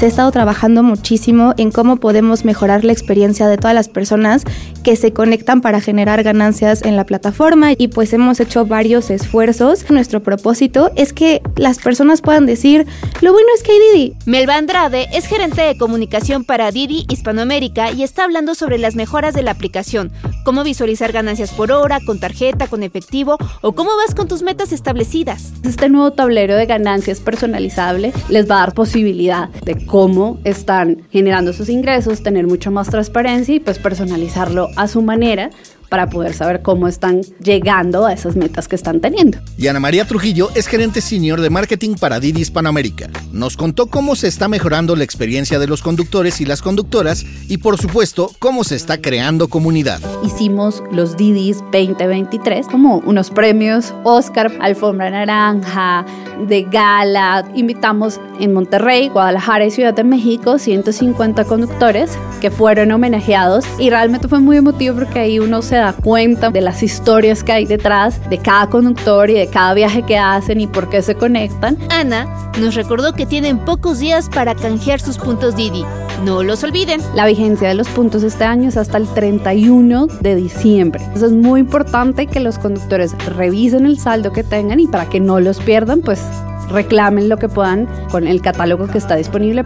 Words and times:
se 0.00 0.06
ha 0.06 0.08
estado 0.08 0.32
trabajando 0.32 0.82
muchísimo 0.82 1.52
en 1.58 1.70
cómo 1.70 1.96
podemos 1.96 2.46
mejorar 2.46 2.86
la 2.86 2.92
experiencia 2.92 3.48
de 3.48 3.58
todas 3.58 3.74
las 3.74 3.90
personas 3.90 4.44
que 4.82 4.96
se 4.96 5.12
conectan 5.12 5.60
para 5.60 5.82
generar 5.82 6.22
ganancias 6.22 6.82
en 6.86 6.96
la 6.96 7.04
plataforma 7.04 7.72
y 7.76 7.88
pues 7.88 8.14
hemos 8.14 8.40
hecho 8.40 8.64
varios 8.64 9.10
esfuerzos. 9.10 9.90
Nuestro 9.90 10.22
propósito 10.22 10.90
es 10.96 11.12
que 11.12 11.42
las 11.56 11.80
personas 11.80 12.22
puedan 12.22 12.46
decir, 12.46 12.86
lo 13.20 13.34
bueno 13.34 13.48
es 13.54 13.62
que 13.62 13.72
hay 13.72 13.78
Didi. 13.92 14.14
Melba 14.24 14.56
Andrade 14.56 15.06
es 15.12 15.26
gerente 15.26 15.60
de 15.60 15.76
comunicación 15.76 16.44
para 16.44 16.70
Didi 16.70 17.04
Hispanoamérica 17.10 17.92
y 17.92 18.02
está 18.02 18.24
hablando 18.24 18.54
sobre 18.54 18.78
las 18.78 18.94
mejoras 18.94 19.34
de 19.34 19.42
la 19.42 19.50
aplicación, 19.50 20.10
cómo 20.46 20.64
visualizar 20.64 21.12
ganancias 21.12 21.50
por 21.52 21.72
hora, 21.72 21.98
con 22.06 22.18
tarjeta, 22.18 22.68
con 22.68 22.82
efectivo 22.82 23.36
o 23.60 23.72
cómo 23.72 23.90
vas 23.98 24.14
con 24.14 24.28
tus 24.28 24.40
metas 24.40 24.72
establecidas. 24.72 25.52
Este 25.62 25.90
nuevo 25.90 26.12
tablero 26.12 26.56
de 26.56 26.64
ganancias 26.64 27.20
personalizable 27.20 28.14
les 28.30 28.50
va 28.50 28.54
a 28.54 28.60
dar 28.60 28.72
posibilidad 28.72 29.50
de 29.50 29.89
cómo 29.90 30.38
están 30.44 31.02
generando 31.10 31.52
sus 31.52 31.68
ingresos, 31.68 32.22
tener 32.22 32.46
mucho 32.46 32.70
más 32.70 32.88
transparencia 32.88 33.56
y 33.56 33.58
pues 33.58 33.80
personalizarlo 33.80 34.68
a 34.76 34.86
su 34.86 35.02
manera 35.02 35.50
para 35.88 36.08
poder 36.08 36.32
saber 36.32 36.62
cómo 36.62 36.86
están 36.86 37.22
llegando 37.42 38.06
a 38.06 38.12
esas 38.12 38.36
metas 38.36 38.68
que 38.68 38.76
están 38.76 39.00
teniendo. 39.00 39.38
Y 39.58 39.66
Ana 39.66 39.80
María 39.80 40.06
Trujillo 40.06 40.48
es 40.54 40.68
gerente 40.68 41.00
senior 41.00 41.40
de 41.40 41.50
marketing 41.50 41.96
para 41.96 42.20
Didi 42.20 42.42
Hispanoamérica. 42.42 43.10
Nos 43.32 43.56
contó 43.56 43.88
cómo 43.88 44.14
se 44.14 44.28
está 44.28 44.46
mejorando 44.46 44.94
la 44.94 45.02
experiencia 45.02 45.58
de 45.58 45.66
los 45.66 45.82
conductores 45.82 46.40
y 46.40 46.46
las 46.46 46.62
conductoras 46.62 47.26
y 47.48 47.58
por 47.58 47.76
supuesto 47.76 48.30
cómo 48.38 48.62
se 48.62 48.76
está 48.76 49.00
creando 49.00 49.48
comunidad. 49.48 50.00
Hicimos 50.24 50.84
los 50.92 51.16
Didis 51.16 51.58
2023 51.72 52.68
como 52.68 52.98
unos 52.98 53.30
premios 53.30 53.92
Oscar, 54.04 54.52
Alfombra 54.60 55.10
Naranja, 55.10 56.06
de 56.46 56.62
gala. 56.62 57.44
Invitamos 57.54 58.20
en 58.38 58.52
Monterrey, 58.52 59.08
Guadalajara 59.08 59.64
y 59.66 59.70
Ciudad 59.70 59.94
de 59.94 60.04
México 60.04 60.58
150 60.58 61.44
conductores 61.44 62.18
que 62.40 62.50
fueron 62.50 62.90
homenajeados 62.92 63.64
y 63.78 63.90
realmente 63.90 64.28
fue 64.28 64.40
muy 64.40 64.56
emotivo 64.56 64.96
porque 64.96 65.20
ahí 65.20 65.38
uno 65.38 65.62
se 65.62 65.76
da 65.76 65.92
cuenta 65.92 66.50
de 66.50 66.60
las 66.60 66.82
historias 66.82 67.44
que 67.44 67.52
hay 67.52 67.66
detrás 67.66 68.20
de 68.30 68.38
cada 68.38 68.68
conductor 68.68 69.28
y 69.30 69.34
de 69.34 69.48
cada 69.48 69.74
viaje 69.74 70.02
que 70.02 70.18
hacen 70.18 70.60
y 70.60 70.66
por 70.66 70.88
qué 70.88 71.02
se 71.02 71.14
conectan. 71.14 71.76
Ana 71.90 72.26
nos 72.58 72.74
recordó 72.74 73.12
que 73.12 73.26
tienen 73.26 73.58
pocos 73.58 73.98
días 73.98 74.28
para 74.28 74.54
canjear 74.54 75.00
sus 75.00 75.18
puntos 75.18 75.56
Didi. 75.56 75.84
No 76.24 76.42
los 76.42 76.62
olviden. 76.64 77.00
La 77.14 77.24
vigencia 77.24 77.68
de 77.68 77.74
los 77.74 77.88
puntos 77.88 78.22
este 78.22 78.44
año 78.44 78.68
es 78.68 78.76
hasta 78.76 78.98
el 78.98 79.08
31 79.08 80.06
de 80.20 80.36
diciembre. 80.36 81.02
Entonces 81.02 81.30
es 81.30 81.36
muy 81.36 81.60
importante 81.60 82.26
que 82.26 82.40
los 82.40 82.58
conductores 82.58 83.16
revisen 83.24 83.86
el 83.86 83.98
saldo 83.98 84.30
que 84.30 84.44
tengan 84.44 84.80
y 84.80 84.86
para 84.86 85.08
que 85.08 85.18
no 85.18 85.40
los 85.40 85.60
pierdan, 85.60 86.02
pues 86.02 86.20
reclamen 86.68 87.30
lo 87.30 87.38
que 87.38 87.48
puedan 87.48 87.88
con 88.10 88.28
el 88.28 88.42
catálogo 88.42 88.86
que 88.86 88.98
está 88.98 89.16
disponible. 89.16 89.64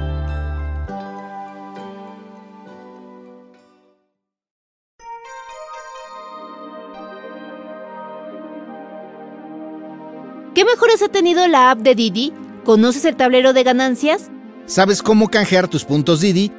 ¿Qué 10.55 10.65
mejoras 10.65 11.03
ha 11.03 11.09
tenido 11.09 11.49
la 11.49 11.73
app 11.73 11.81
de 11.81 11.97
Didi? 11.97 12.33
¿Conoces 12.65 13.05
el 13.05 13.17
tablero 13.17 13.53
de 13.53 13.65
ganancias? 13.65 14.31
¿Sabes 14.67 15.03
cómo 15.03 15.29
canjear 15.29 15.69
tus 15.69 15.85
puntos 15.85 16.23
Didi? 16.23 16.51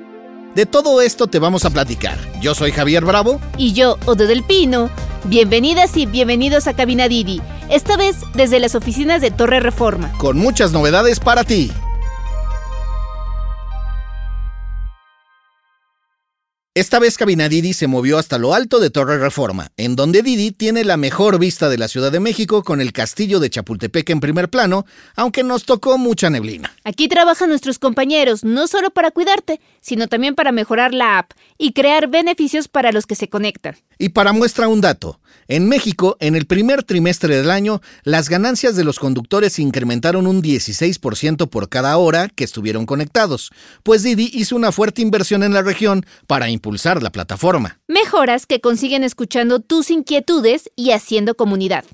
De 0.53 0.67
todo 0.67 1.01
esto 1.01 1.25
te 1.25 1.39
vamos 1.39 1.65
a 1.65 1.71
platicar. 1.71 2.17
Yo 2.39 2.53
soy 2.53 2.71
Javier 2.71 3.03
Bravo. 3.03 3.41
Y 3.57 3.73
yo, 3.73 3.97
Ode 4.05 4.27
del 4.27 4.43
Pino. 4.43 4.91
Bienvenidas 5.23 5.97
y 5.97 6.05
bienvenidos 6.05 6.67
a 6.67 6.75
Cabina 6.75 7.07
Didi. 7.07 7.41
Esta 7.67 7.97
vez 7.97 8.17
desde 8.35 8.59
las 8.59 8.75
oficinas 8.75 9.21
de 9.21 9.31
Torre 9.31 9.59
Reforma. 9.59 10.11
Con 10.19 10.37
muchas 10.37 10.71
novedades 10.71 11.19
para 11.19 11.43
ti. 11.43 11.71
Esta 16.77 16.99
vez 16.99 17.17
Cabina 17.17 17.47
Didi 17.47 17.71
se 17.71 17.87
movió 17.87 18.17
hasta 18.17 18.37
lo 18.37 18.53
alto 18.53 18.81
de 18.81 18.89
Torre 18.89 19.17
Reforma, 19.17 19.71
en 19.77 19.95
donde 19.95 20.21
Didi 20.21 20.51
tiene 20.51 20.83
la 20.83 20.97
mejor 20.97 21.39
vista 21.39 21.69
de 21.69 21.77
la 21.77 21.87
Ciudad 21.87 22.11
de 22.11 22.19
México 22.19 22.65
con 22.65 22.81
el 22.81 22.91
castillo 22.91 23.39
de 23.39 23.49
Chapultepec 23.49 24.09
en 24.09 24.19
primer 24.19 24.49
plano, 24.49 24.85
aunque 25.15 25.45
nos 25.45 25.63
tocó 25.63 25.97
mucha 25.97 26.29
neblina. 26.29 26.75
Aquí 26.83 27.07
trabajan 27.07 27.47
nuestros 27.47 27.79
compañeros, 27.79 28.43
no 28.43 28.67
solo 28.67 28.89
para 28.89 29.11
cuidarte, 29.11 29.61
sino 29.79 30.09
también 30.09 30.35
para 30.35 30.51
mejorar 30.51 30.93
la 30.93 31.17
app 31.17 31.31
y 31.57 31.71
crear 31.71 32.09
beneficios 32.09 32.67
para 32.67 32.91
los 32.91 33.05
que 33.05 33.15
se 33.15 33.29
conectan. 33.29 33.77
Y 33.97 34.09
para 34.09 34.33
muestra 34.33 34.67
un 34.67 34.81
dato, 34.81 35.19
en 35.47 35.69
México, 35.69 36.17
en 36.19 36.35
el 36.35 36.47
primer 36.47 36.83
trimestre 36.83 37.37
del 37.37 37.51
año, 37.51 37.81
las 38.03 38.29
ganancias 38.29 38.75
de 38.75 38.83
los 38.83 38.97
conductores 38.97 39.59
incrementaron 39.59 40.25
un 40.25 40.41
16% 40.41 41.49
por 41.49 41.69
cada 41.69 41.97
hora 41.97 42.29
que 42.29 42.43
estuvieron 42.43 42.85
conectados, 42.85 43.51
pues 43.83 44.01
Didi 44.01 44.31
hizo 44.33 44.55
una 44.55 44.71
fuerte 44.71 45.03
inversión 45.03 45.43
en 45.43 45.53
la 45.53 45.61
región 45.61 46.05
para 46.25 46.49
impulsar 46.49 47.03
la 47.03 47.11
plataforma. 47.11 47.79
Mejoras 47.87 48.47
que 48.47 48.59
consiguen 48.59 49.03
escuchando 49.03 49.59
tus 49.59 49.91
inquietudes 49.91 50.71
y 50.75 50.91
haciendo 50.91 51.35
comunidad. 51.35 51.85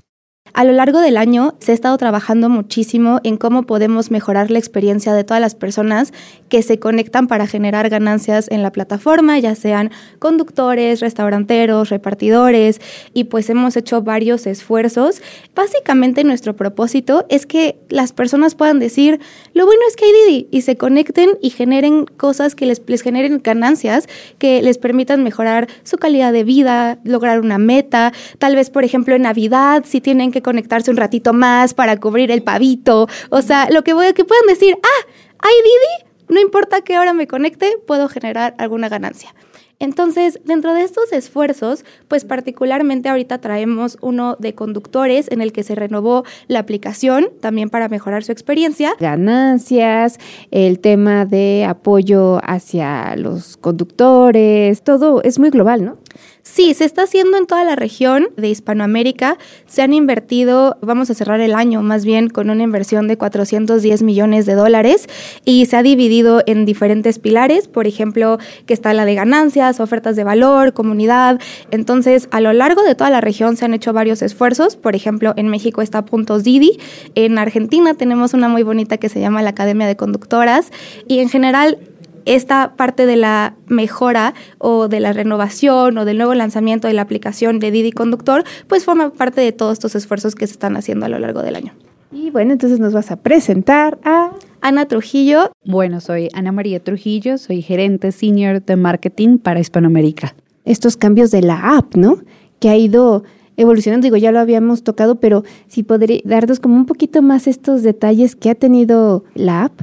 A 0.54 0.64
lo 0.64 0.72
largo 0.72 1.00
del 1.00 1.16
año 1.16 1.54
se 1.60 1.72
ha 1.72 1.74
estado 1.74 1.96
trabajando 1.96 2.50
muchísimo 2.50 3.20
en 3.24 3.38
cómo 3.38 3.62
podemos 3.62 4.10
mejorar 4.10 4.50
la 4.50 4.58
experiencia 4.58 5.14
de 5.14 5.24
todas 5.24 5.40
las 5.40 5.54
personas 5.54 6.12
que 6.50 6.62
se 6.62 6.78
conectan 6.78 7.26
para 7.26 7.46
generar 7.46 7.88
ganancias 7.88 8.48
en 8.50 8.62
la 8.62 8.70
plataforma, 8.70 9.38
ya 9.38 9.54
sean 9.54 9.90
conductores, 10.18 11.00
restauranteros, 11.00 11.88
repartidores, 11.88 12.82
y 13.14 13.24
pues 13.24 13.48
hemos 13.48 13.78
hecho 13.78 14.02
varios 14.02 14.46
esfuerzos. 14.46 15.22
Básicamente 15.54 16.22
nuestro 16.22 16.54
propósito 16.54 17.24
es 17.30 17.46
que 17.46 17.78
las 17.88 18.12
personas 18.12 18.54
puedan 18.54 18.78
decir, 18.78 19.20
lo 19.54 19.64
bueno 19.64 19.80
es 19.88 19.96
que 19.96 20.04
hay 20.04 20.12
Didi, 20.12 20.48
y 20.50 20.62
se 20.62 20.76
conecten 20.76 21.30
y 21.40 21.48
generen 21.48 22.04
cosas 22.04 22.54
que 22.54 22.66
les, 22.66 22.82
les 22.86 23.00
generen 23.00 23.40
ganancias, 23.42 24.06
que 24.38 24.60
les 24.60 24.76
permitan 24.76 25.22
mejorar 25.22 25.68
su 25.82 25.96
calidad 25.96 26.30
de 26.34 26.44
vida, 26.44 26.98
lograr 27.04 27.40
una 27.40 27.56
meta, 27.56 28.12
tal 28.38 28.54
vez 28.54 28.68
por 28.68 28.84
ejemplo 28.84 29.14
en 29.14 29.22
Navidad, 29.22 29.84
si 29.86 30.02
tienen 30.02 30.31
que 30.32 30.42
conectarse 30.42 30.90
un 30.90 30.96
ratito 30.96 31.32
más 31.32 31.74
para 31.74 31.98
cubrir 31.98 32.30
el 32.30 32.42
pavito. 32.42 33.06
O 33.30 33.42
sea, 33.42 33.68
lo 33.70 33.84
que 33.84 33.92
voy 33.92 34.12
que 34.12 34.24
puedan 34.24 34.46
decir, 34.46 34.76
ah, 34.82 35.06
hay 35.38 35.54
Didi, 35.62 36.10
no 36.34 36.40
importa 36.40 36.80
qué 36.80 36.98
hora 36.98 37.12
me 37.12 37.26
conecte, 37.26 37.78
puedo 37.86 38.08
generar 38.08 38.54
alguna 38.58 38.88
ganancia. 38.88 39.34
Entonces, 39.82 40.38
dentro 40.44 40.74
de 40.74 40.82
estos 40.82 41.12
esfuerzos, 41.12 41.84
pues 42.06 42.24
particularmente 42.24 43.08
ahorita 43.08 43.38
traemos 43.38 43.98
uno 44.00 44.36
de 44.38 44.54
conductores 44.54 45.26
en 45.32 45.42
el 45.42 45.50
que 45.50 45.64
se 45.64 45.74
renovó 45.74 46.22
la 46.46 46.60
aplicación 46.60 47.30
también 47.40 47.68
para 47.68 47.88
mejorar 47.88 48.22
su 48.22 48.30
experiencia. 48.30 48.94
Ganancias, 49.00 50.20
el 50.52 50.78
tema 50.78 51.26
de 51.26 51.66
apoyo 51.68 52.38
hacia 52.44 53.16
los 53.16 53.56
conductores, 53.56 54.82
todo 54.82 55.20
es 55.24 55.40
muy 55.40 55.50
global, 55.50 55.84
¿no? 55.84 55.98
Sí, 56.44 56.74
se 56.74 56.84
está 56.84 57.04
haciendo 57.04 57.36
en 57.36 57.46
toda 57.46 57.62
la 57.62 57.76
región 57.76 58.30
de 58.36 58.48
Hispanoamérica. 58.48 59.38
Se 59.66 59.80
han 59.80 59.92
invertido, 59.92 60.76
vamos 60.82 61.08
a 61.08 61.14
cerrar 61.14 61.40
el 61.40 61.54
año 61.54 61.82
más 61.82 62.04
bien 62.04 62.28
con 62.28 62.50
una 62.50 62.64
inversión 62.64 63.06
de 63.06 63.16
410 63.16 64.02
millones 64.02 64.44
de 64.44 64.54
dólares 64.54 65.08
y 65.44 65.66
se 65.66 65.76
ha 65.76 65.84
dividido 65.84 66.42
en 66.46 66.64
diferentes 66.64 67.20
pilares, 67.20 67.68
por 67.68 67.86
ejemplo, 67.86 68.38
que 68.66 68.74
está 68.74 68.92
la 68.92 69.04
de 69.04 69.14
ganancias, 69.14 69.78
ofertas 69.78 70.16
de 70.16 70.24
valor, 70.24 70.72
comunidad. 70.72 71.40
Entonces, 71.70 72.28
a 72.32 72.40
lo 72.40 72.52
largo 72.52 72.82
de 72.82 72.96
toda 72.96 73.10
la 73.10 73.20
región 73.20 73.56
se 73.56 73.64
han 73.64 73.72
hecho 73.72 73.92
varios 73.92 74.20
esfuerzos. 74.20 74.74
Por 74.74 74.96
ejemplo, 74.96 75.34
en 75.36 75.46
México 75.46 75.80
está 75.80 76.04
Puntos 76.04 76.42
Didi. 76.42 76.76
En 77.14 77.38
Argentina 77.38 77.94
tenemos 77.94 78.34
una 78.34 78.48
muy 78.48 78.64
bonita 78.64 78.96
que 78.96 79.08
se 79.08 79.20
llama 79.20 79.42
la 79.42 79.50
Academia 79.50 79.86
de 79.86 79.94
Conductoras 79.94 80.72
y 81.06 81.20
en 81.20 81.28
general 81.28 81.78
esta 82.26 82.74
parte 82.76 83.06
de 83.06 83.16
la 83.16 83.54
mejora 83.66 84.34
o 84.58 84.88
de 84.88 85.00
la 85.00 85.12
renovación 85.12 85.98
o 85.98 86.04
del 86.04 86.18
nuevo 86.18 86.34
lanzamiento 86.34 86.88
de 86.88 86.94
la 86.94 87.02
aplicación 87.02 87.58
de 87.58 87.70
Didi 87.70 87.92
Conductor, 87.92 88.44
pues 88.68 88.84
forma 88.84 89.10
parte 89.10 89.40
de 89.40 89.52
todos 89.52 89.74
estos 89.74 89.94
esfuerzos 89.94 90.34
que 90.34 90.46
se 90.46 90.52
están 90.52 90.76
haciendo 90.76 91.06
a 91.06 91.08
lo 91.08 91.18
largo 91.18 91.42
del 91.42 91.56
año. 91.56 91.72
Y 92.12 92.30
bueno, 92.30 92.52
entonces 92.52 92.78
nos 92.78 92.92
vas 92.92 93.10
a 93.10 93.16
presentar 93.16 93.98
a 94.04 94.32
Ana 94.60 94.86
Trujillo. 94.86 95.50
Bueno, 95.64 96.00
soy 96.00 96.28
Ana 96.34 96.52
María 96.52 96.82
Trujillo, 96.82 97.38
soy 97.38 97.62
gerente 97.62 98.12
senior 98.12 98.62
de 98.62 98.76
marketing 98.76 99.38
para 99.38 99.60
Hispanoamérica. 99.60 100.34
Estos 100.64 100.96
cambios 100.96 101.30
de 101.30 101.40
la 101.40 101.76
app, 101.76 101.96
¿no? 101.96 102.18
Que 102.60 102.68
ha 102.68 102.76
ido 102.76 103.24
evolucionando, 103.56 104.04
digo, 104.04 104.16
ya 104.16 104.30
lo 104.30 104.40
habíamos 104.40 104.82
tocado, 104.82 105.20
pero 105.20 105.42
si 105.68 105.82
podría 105.82 106.20
darnos 106.24 106.60
como 106.60 106.76
un 106.76 106.86
poquito 106.86 107.22
más 107.22 107.46
estos 107.46 107.82
detalles 107.82 108.36
que 108.36 108.50
ha 108.50 108.54
tenido 108.54 109.24
la 109.34 109.64
app. 109.64 109.80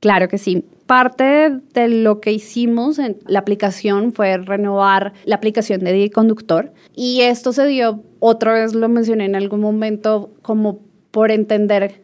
Claro 0.00 0.28
que 0.28 0.38
sí 0.38 0.64
parte 0.88 1.60
de 1.74 1.88
lo 1.88 2.18
que 2.20 2.32
hicimos 2.32 2.98
en 2.98 3.18
la 3.26 3.40
aplicación 3.40 4.14
fue 4.14 4.38
renovar 4.38 5.12
la 5.26 5.36
aplicación 5.36 5.80
de 5.80 6.10
Conductor 6.10 6.72
y 6.96 7.20
esto 7.20 7.52
se 7.52 7.66
dio, 7.66 8.02
otra 8.20 8.54
vez 8.54 8.74
lo 8.74 8.88
mencioné 8.88 9.26
en 9.26 9.36
algún 9.36 9.60
momento, 9.60 10.30
como 10.40 10.80
por 11.10 11.30
entender 11.30 12.00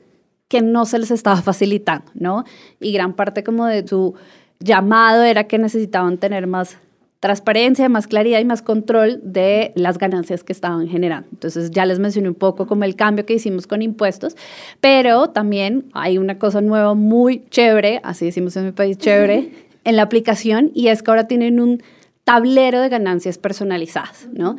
que 0.48 0.60
no 0.60 0.84
se 0.84 0.98
les 0.98 1.10
estaba 1.10 1.40
facilitando, 1.40 2.12
¿no? 2.14 2.44
Y 2.78 2.92
gran 2.92 3.14
parte 3.14 3.42
como 3.42 3.64
de 3.64 3.88
su 3.88 4.14
llamado 4.60 5.22
era 5.22 5.44
que 5.44 5.58
necesitaban 5.58 6.18
tener 6.18 6.46
más 6.46 6.76
transparencia, 7.24 7.88
más 7.88 8.06
claridad 8.06 8.38
y 8.38 8.44
más 8.44 8.60
control 8.60 9.18
de 9.22 9.72
las 9.76 9.96
ganancias 9.96 10.44
que 10.44 10.52
estaban 10.52 10.88
generando. 10.88 11.26
Entonces 11.32 11.70
ya 11.70 11.86
les 11.86 11.98
mencioné 11.98 12.28
un 12.28 12.34
poco 12.34 12.66
como 12.66 12.84
el 12.84 12.96
cambio 12.96 13.24
que 13.24 13.32
hicimos 13.32 13.66
con 13.66 13.80
impuestos, 13.80 14.36
pero 14.82 15.30
también 15.30 15.86
hay 15.94 16.18
una 16.18 16.38
cosa 16.38 16.60
nueva 16.60 16.92
muy 16.92 17.46
chévere, 17.48 18.02
así 18.04 18.26
decimos 18.26 18.54
en 18.58 18.66
mi 18.66 18.72
país, 18.72 18.98
chévere, 18.98 19.52
en 19.84 19.96
la 19.96 20.02
aplicación 20.02 20.70
y 20.74 20.88
es 20.88 21.02
que 21.02 21.12
ahora 21.12 21.26
tienen 21.26 21.60
un 21.60 21.82
tablero 22.24 22.82
de 22.82 22.90
ganancias 22.90 23.38
personalizadas, 23.38 24.28
¿no? 24.30 24.56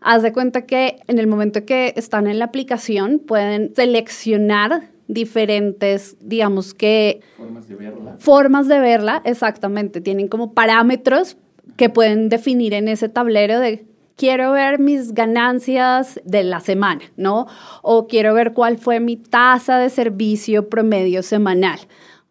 Haz 0.00 0.24
de 0.24 0.32
cuenta 0.32 0.66
que 0.66 0.96
en 1.06 1.20
el 1.20 1.28
momento 1.28 1.64
que 1.64 1.94
están 1.94 2.26
en 2.26 2.40
la 2.40 2.46
aplicación 2.46 3.20
pueden 3.20 3.72
seleccionar 3.76 4.88
diferentes, 5.06 6.16
digamos 6.20 6.74
que... 6.74 7.20
Formas 7.36 7.68
de 7.68 7.74
verla. 7.76 8.16
Formas 8.18 8.66
de 8.66 8.80
verla, 8.80 9.22
exactamente. 9.24 10.00
Tienen 10.00 10.26
como 10.26 10.54
parámetros 10.54 11.36
que 11.76 11.88
pueden 11.88 12.28
definir 12.28 12.74
en 12.74 12.88
ese 12.88 13.08
tablero 13.08 13.60
de 13.60 13.84
quiero 14.20 14.52
ver 14.52 14.78
mis 14.78 15.14
ganancias 15.14 16.20
de 16.24 16.44
la 16.44 16.60
semana, 16.60 17.00
¿no? 17.16 17.46
O 17.80 18.06
quiero 18.06 18.34
ver 18.34 18.52
cuál 18.52 18.76
fue 18.76 19.00
mi 19.00 19.16
tasa 19.16 19.78
de 19.78 19.88
servicio 19.88 20.68
promedio 20.68 21.22
semanal. 21.22 21.78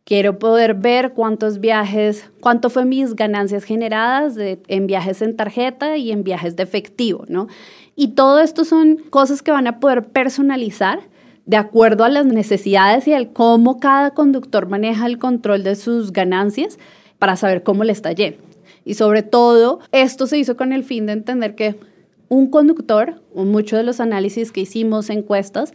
Quiero 0.04 0.38
poder 0.38 0.76
ver 0.76 1.14
cuántos 1.14 1.60
viajes, 1.60 2.30
cuánto 2.42 2.70
fue 2.70 2.86
mis 2.86 3.16
ganancias 3.16 3.64
generadas 3.64 4.36
en 4.38 4.86
viajes 4.88 5.24
en 5.24 5.36
tarjeta 5.36 5.98
y 5.98 6.12
en 6.12 6.24
viajes 6.24 6.56
de 6.56 6.62
efectivo, 6.62 7.26
¿no? 7.28 7.48
Y 7.96 8.10
todo 8.10 8.40
esto 8.40 8.66
son 8.66 8.98
cosas 9.10 9.42
que 9.42 9.52
van 9.52 9.66
a 9.66 9.80
poder 9.80 10.06
personalizar 10.10 11.00
de 11.48 11.58
acuerdo 11.58 12.04
a 12.04 12.10
las 12.10 12.28
necesidades 12.28 13.08
y 13.08 13.14
al 13.14 13.34
cómo 13.34 13.80
cada 13.80 14.12
conductor 14.12 14.68
maneja 14.68 15.08
el 15.08 15.18
control 15.18 15.64
de 15.64 15.76
sus 15.76 16.14
ganancias 16.14 16.78
para 17.18 17.36
saber 17.36 17.64
cómo 17.64 17.84
le 17.84 17.92
está 17.92 18.12
yendo. 18.12 18.49
Y 18.90 18.96
sobre 18.96 19.22
todo, 19.22 19.82
esto 19.92 20.26
se 20.26 20.40
hizo 20.40 20.58
con 20.58 20.74
el 20.74 20.84
fin 20.84 21.06
de 21.06 21.14
entender 21.14 21.54
que 21.54 21.76
un 22.28 22.50
conductor, 22.50 23.22
muchos 23.36 23.78
de 23.78 23.84
los 23.84 24.00
análisis 24.00 24.52
que 24.52 24.62
hicimos, 24.62 25.12
encuestas, 25.12 25.74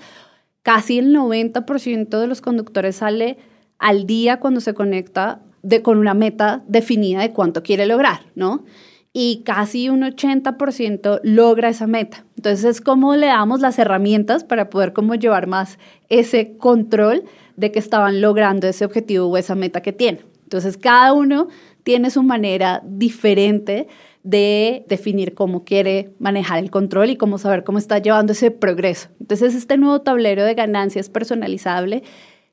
casi 0.64 0.99
el 0.99 1.14
90% 1.14 2.08
de 2.08 2.26
los 2.26 2.40
conductores 2.40 2.96
sale 2.96 3.38
al 3.78 4.05
día 4.08 4.40
cuando 4.40 4.61
se 4.61 4.75
conecta 4.75 5.43
con 5.84 5.99
una 5.99 6.14
meta 6.14 6.64
definida 6.66 7.20
de 7.20 7.31
cuánto 7.31 7.62
quiere 7.62 7.87
lograr, 7.87 8.22
¿no? 8.34 8.64
Y 9.12 9.43
casi 9.44 9.88
un 9.90 10.02
80% 10.02 11.20
logra 11.22 11.69
esa 11.69 11.87
meta. 11.87 12.25
Entonces 12.37 12.64
es 12.64 12.81
como 12.81 13.14
le 13.14 13.28
damos 13.28 13.61
las 13.61 13.78
herramientas 13.78 14.43
para 14.43 14.70
poder 14.70 14.93
como 14.93 15.14
llevar 15.14 15.46
más 15.46 15.78
ese 16.08 16.56
control 16.56 17.22
de 17.56 17.70
que 17.70 17.78
estaban 17.78 18.20
logrando 18.20 18.66
ese 18.66 18.84
objetivo 18.84 19.26
o 19.26 19.37
esa 19.37 19.55
meta 19.55 19.82
que 19.82 19.93
tienen. 19.93 20.25
Entonces 20.43 20.76
cada 20.76 21.12
uno 21.12 21.46
tiene 21.85 22.11
su 22.11 22.23
manera 22.23 22.83
diferente 22.85 23.87
de 24.25 24.85
definir 24.89 25.35
cómo 25.35 25.65
quiere 25.65 26.15
manejar 26.19 26.59
el 26.59 26.71
control 26.71 27.11
y 27.11 27.17
cómo 27.17 27.39
saber 27.39 27.63
cómo 27.63 27.79
está 27.79 27.99
llevando 27.99 28.33
ese 28.33 28.51
progreso. 28.51 29.11
Entonces, 29.21 29.55
este 29.55 29.77
nuevo 29.77 30.01
tablero 30.01 30.45
de 30.45 30.55
ganancias 30.55 31.11
personalizable 31.11 32.03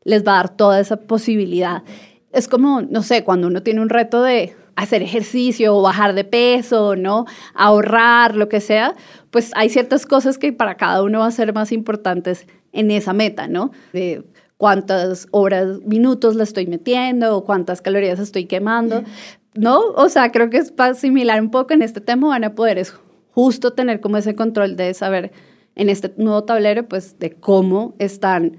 les 0.03 0.27
va 0.27 0.33
a 0.33 0.35
dar 0.37 0.55
toda 0.55 0.79
esa 0.79 0.97
posibilidad. 0.97 1.83
Es 2.33 2.47
como, 2.47 2.81
no 2.81 3.03
sé, 3.03 3.23
cuando 3.23 3.47
uno 3.47 3.63
tiene 3.63 3.81
un 3.81 3.89
reto 3.89 4.21
de 4.21 4.53
hacer 4.75 5.01
ejercicio 5.01 5.75
o 5.75 5.81
bajar 5.81 6.13
de 6.13 6.23
peso, 6.23 6.95
¿no? 6.95 7.25
Ahorrar, 7.53 8.35
lo 8.35 8.49
que 8.49 8.59
sea, 8.59 8.95
pues 9.29 9.51
hay 9.55 9.69
ciertas 9.69 10.05
cosas 10.05 10.37
que 10.37 10.51
para 10.51 10.75
cada 10.75 11.03
uno 11.03 11.19
va 11.19 11.27
a 11.27 11.31
ser 11.31 11.53
más 11.53 11.71
importantes 11.71 12.47
en 12.73 12.91
esa 12.91 13.13
meta, 13.13 13.47
¿no? 13.47 13.71
Cuántas 14.61 15.27
horas, 15.31 15.79
minutos 15.85 16.35
le 16.35 16.43
estoy 16.43 16.67
metiendo 16.67 17.35
o 17.35 17.43
cuántas 17.43 17.81
calorías 17.81 18.19
estoy 18.19 18.45
quemando. 18.45 19.01
¿No? 19.55 19.79
O 19.95 20.07
sea, 20.07 20.31
creo 20.31 20.51
que 20.51 20.57
es 20.57 20.71
para 20.71 20.93
similar 20.93 21.41
un 21.41 21.49
poco 21.49 21.73
en 21.73 21.81
este 21.81 21.99
tema, 21.99 22.27
van 22.27 22.43
a 22.43 22.53
poder 22.53 22.77
es 22.77 22.93
justo 23.31 23.73
tener 23.73 24.01
como 24.01 24.17
ese 24.17 24.35
control 24.35 24.75
de 24.75 24.93
saber 24.93 25.31
en 25.73 25.89
este 25.89 26.13
nuevo 26.17 26.43
tablero, 26.43 26.87
pues, 26.87 27.17
de 27.17 27.31
cómo 27.31 27.95
están 27.97 28.57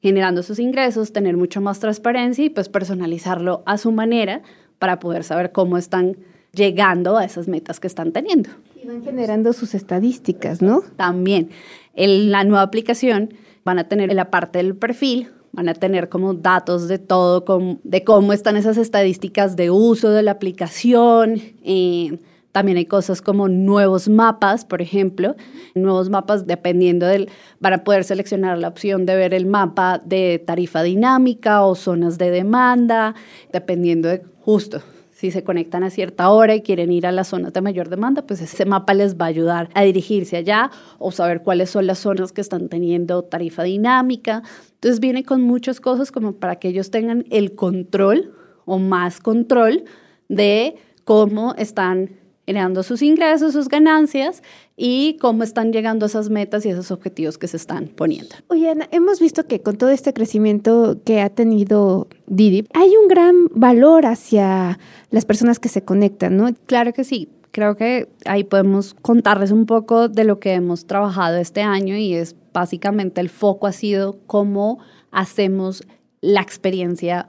generando 0.00 0.42
sus 0.42 0.58
ingresos, 0.58 1.12
tener 1.12 1.36
mucho 1.36 1.60
más 1.60 1.80
transparencia 1.80 2.46
y 2.46 2.48
pues 2.48 2.70
personalizarlo 2.70 3.62
a 3.66 3.76
su 3.76 3.92
manera 3.92 4.40
para 4.78 5.00
poder 5.00 5.22
saber 5.22 5.52
cómo 5.52 5.76
están 5.76 6.16
llegando 6.54 7.18
a 7.18 7.26
esas 7.26 7.46
metas 7.46 7.78
que 7.78 7.88
están 7.88 8.12
teniendo. 8.12 8.48
Y 8.82 8.86
van 8.86 9.04
generando 9.04 9.52
sus 9.52 9.74
estadísticas, 9.74 10.62
¿no? 10.62 10.80
También. 10.96 11.50
En 11.92 12.30
la 12.30 12.42
nueva 12.44 12.62
aplicación 12.62 13.34
van 13.66 13.80
a 13.80 13.88
tener 13.88 14.10
en 14.10 14.16
la 14.16 14.30
parte 14.30 14.58
del 14.58 14.76
perfil, 14.76 15.28
van 15.50 15.68
a 15.68 15.74
tener 15.74 16.08
como 16.08 16.34
datos 16.34 16.86
de 16.86 17.00
todo, 17.00 17.44
de 17.82 18.04
cómo 18.04 18.32
están 18.32 18.56
esas 18.56 18.76
estadísticas 18.76 19.56
de 19.56 19.70
uso 19.70 20.10
de 20.10 20.22
la 20.22 20.30
aplicación. 20.30 21.42
Eh, 21.64 22.20
también 22.52 22.78
hay 22.78 22.86
cosas 22.86 23.20
como 23.20 23.48
nuevos 23.48 24.08
mapas, 24.08 24.64
por 24.64 24.82
ejemplo. 24.82 25.34
Nuevos 25.74 26.10
mapas 26.10 26.46
dependiendo 26.46 27.06
del, 27.06 27.28
van 27.58 27.72
a 27.72 27.82
poder 27.82 28.04
seleccionar 28.04 28.56
la 28.56 28.68
opción 28.68 29.04
de 29.04 29.16
ver 29.16 29.34
el 29.34 29.46
mapa 29.46 30.00
de 30.04 30.38
tarifa 30.46 30.84
dinámica 30.84 31.64
o 31.64 31.74
zonas 31.74 32.18
de 32.18 32.30
demanda, 32.30 33.16
dependiendo 33.52 34.08
de 34.08 34.22
justo 34.42 34.80
si 35.16 35.30
se 35.30 35.42
conectan 35.42 35.82
a 35.82 35.88
cierta 35.88 36.28
hora 36.28 36.54
y 36.54 36.60
quieren 36.60 36.92
ir 36.92 37.06
a 37.06 37.10
las 37.10 37.28
zonas 37.28 37.54
de 37.54 37.62
mayor 37.62 37.88
demanda, 37.88 38.26
pues 38.26 38.42
ese 38.42 38.66
mapa 38.66 38.92
les 38.92 39.16
va 39.16 39.24
a 39.24 39.28
ayudar 39.28 39.70
a 39.72 39.82
dirigirse 39.82 40.36
allá 40.36 40.70
o 40.98 41.10
saber 41.10 41.42
cuáles 41.42 41.70
son 41.70 41.86
las 41.86 42.00
zonas 42.00 42.32
que 42.32 42.42
están 42.42 42.68
teniendo 42.68 43.22
tarifa 43.22 43.62
dinámica. 43.62 44.42
Entonces 44.74 45.00
viene 45.00 45.24
con 45.24 45.40
muchas 45.40 45.80
cosas 45.80 46.12
como 46.12 46.34
para 46.34 46.56
que 46.56 46.68
ellos 46.68 46.90
tengan 46.90 47.24
el 47.30 47.54
control 47.54 48.34
o 48.66 48.78
más 48.78 49.20
control 49.20 49.84
de 50.28 50.74
cómo 51.04 51.54
están 51.56 52.10
generando 52.46 52.82
sus 52.82 53.02
ingresos, 53.02 53.52
sus 53.52 53.68
ganancias 53.68 54.42
y 54.76 55.16
cómo 55.20 55.42
están 55.42 55.72
llegando 55.72 56.06
a 56.06 56.08
esas 56.08 56.30
metas 56.30 56.64
y 56.64 56.70
esos 56.70 56.90
objetivos 56.92 57.38
que 57.38 57.48
se 57.48 57.56
están 57.56 57.88
poniendo. 57.88 58.36
Oye, 58.48 58.70
Ana, 58.70 58.88
hemos 58.92 59.18
visto 59.20 59.46
que 59.46 59.60
con 59.60 59.76
todo 59.76 59.90
este 59.90 60.12
crecimiento 60.12 60.98
que 61.04 61.20
ha 61.20 61.28
tenido 61.28 62.06
Didi, 62.26 62.66
hay 62.72 62.96
un 62.96 63.08
gran 63.08 63.48
valor 63.50 64.06
hacia 64.06 64.78
las 65.10 65.24
personas 65.24 65.58
que 65.58 65.68
se 65.68 65.82
conectan, 65.82 66.36
¿no? 66.36 66.48
Claro 66.66 66.92
que 66.92 67.04
sí. 67.04 67.28
Creo 67.50 67.74
que 67.74 68.08
ahí 68.26 68.44
podemos 68.44 68.94
contarles 68.94 69.50
un 69.50 69.64
poco 69.64 70.08
de 70.08 70.24
lo 70.24 70.38
que 70.38 70.52
hemos 70.52 70.86
trabajado 70.86 71.38
este 71.38 71.62
año 71.62 71.96
y 71.96 72.14
es 72.14 72.36
básicamente 72.52 73.20
el 73.20 73.30
foco 73.30 73.66
ha 73.66 73.72
sido 73.72 74.18
cómo 74.26 74.78
hacemos 75.10 75.82
la 76.20 76.42
experiencia 76.42 77.28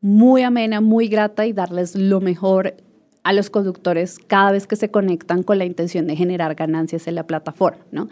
muy 0.00 0.42
amena, 0.42 0.80
muy 0.80 1.06
grata 1.06 1.46
y 1.46 1.52
darles 1.52 1.94
lo 1.94 2.20
mejor 2.20 2.74
a 3.28 3.34
los 3.34 3.50
conductores 3.50 4.18
cada 4.26 4.52
vez 4.52 4.66
que 4.66 4.74
se 4.74 4.90
conectan 4.90 5.42
con 5.42 5.58
la 5.58 5.66
intención 5.66 6.06
de 6.06 6.16
generar 6.16 6.54
ganancias 6.54 7.06
en 7.08 7.14
la 7.14 7.26
plataforma, 7.26 7.84
¿no? 7.92 8.08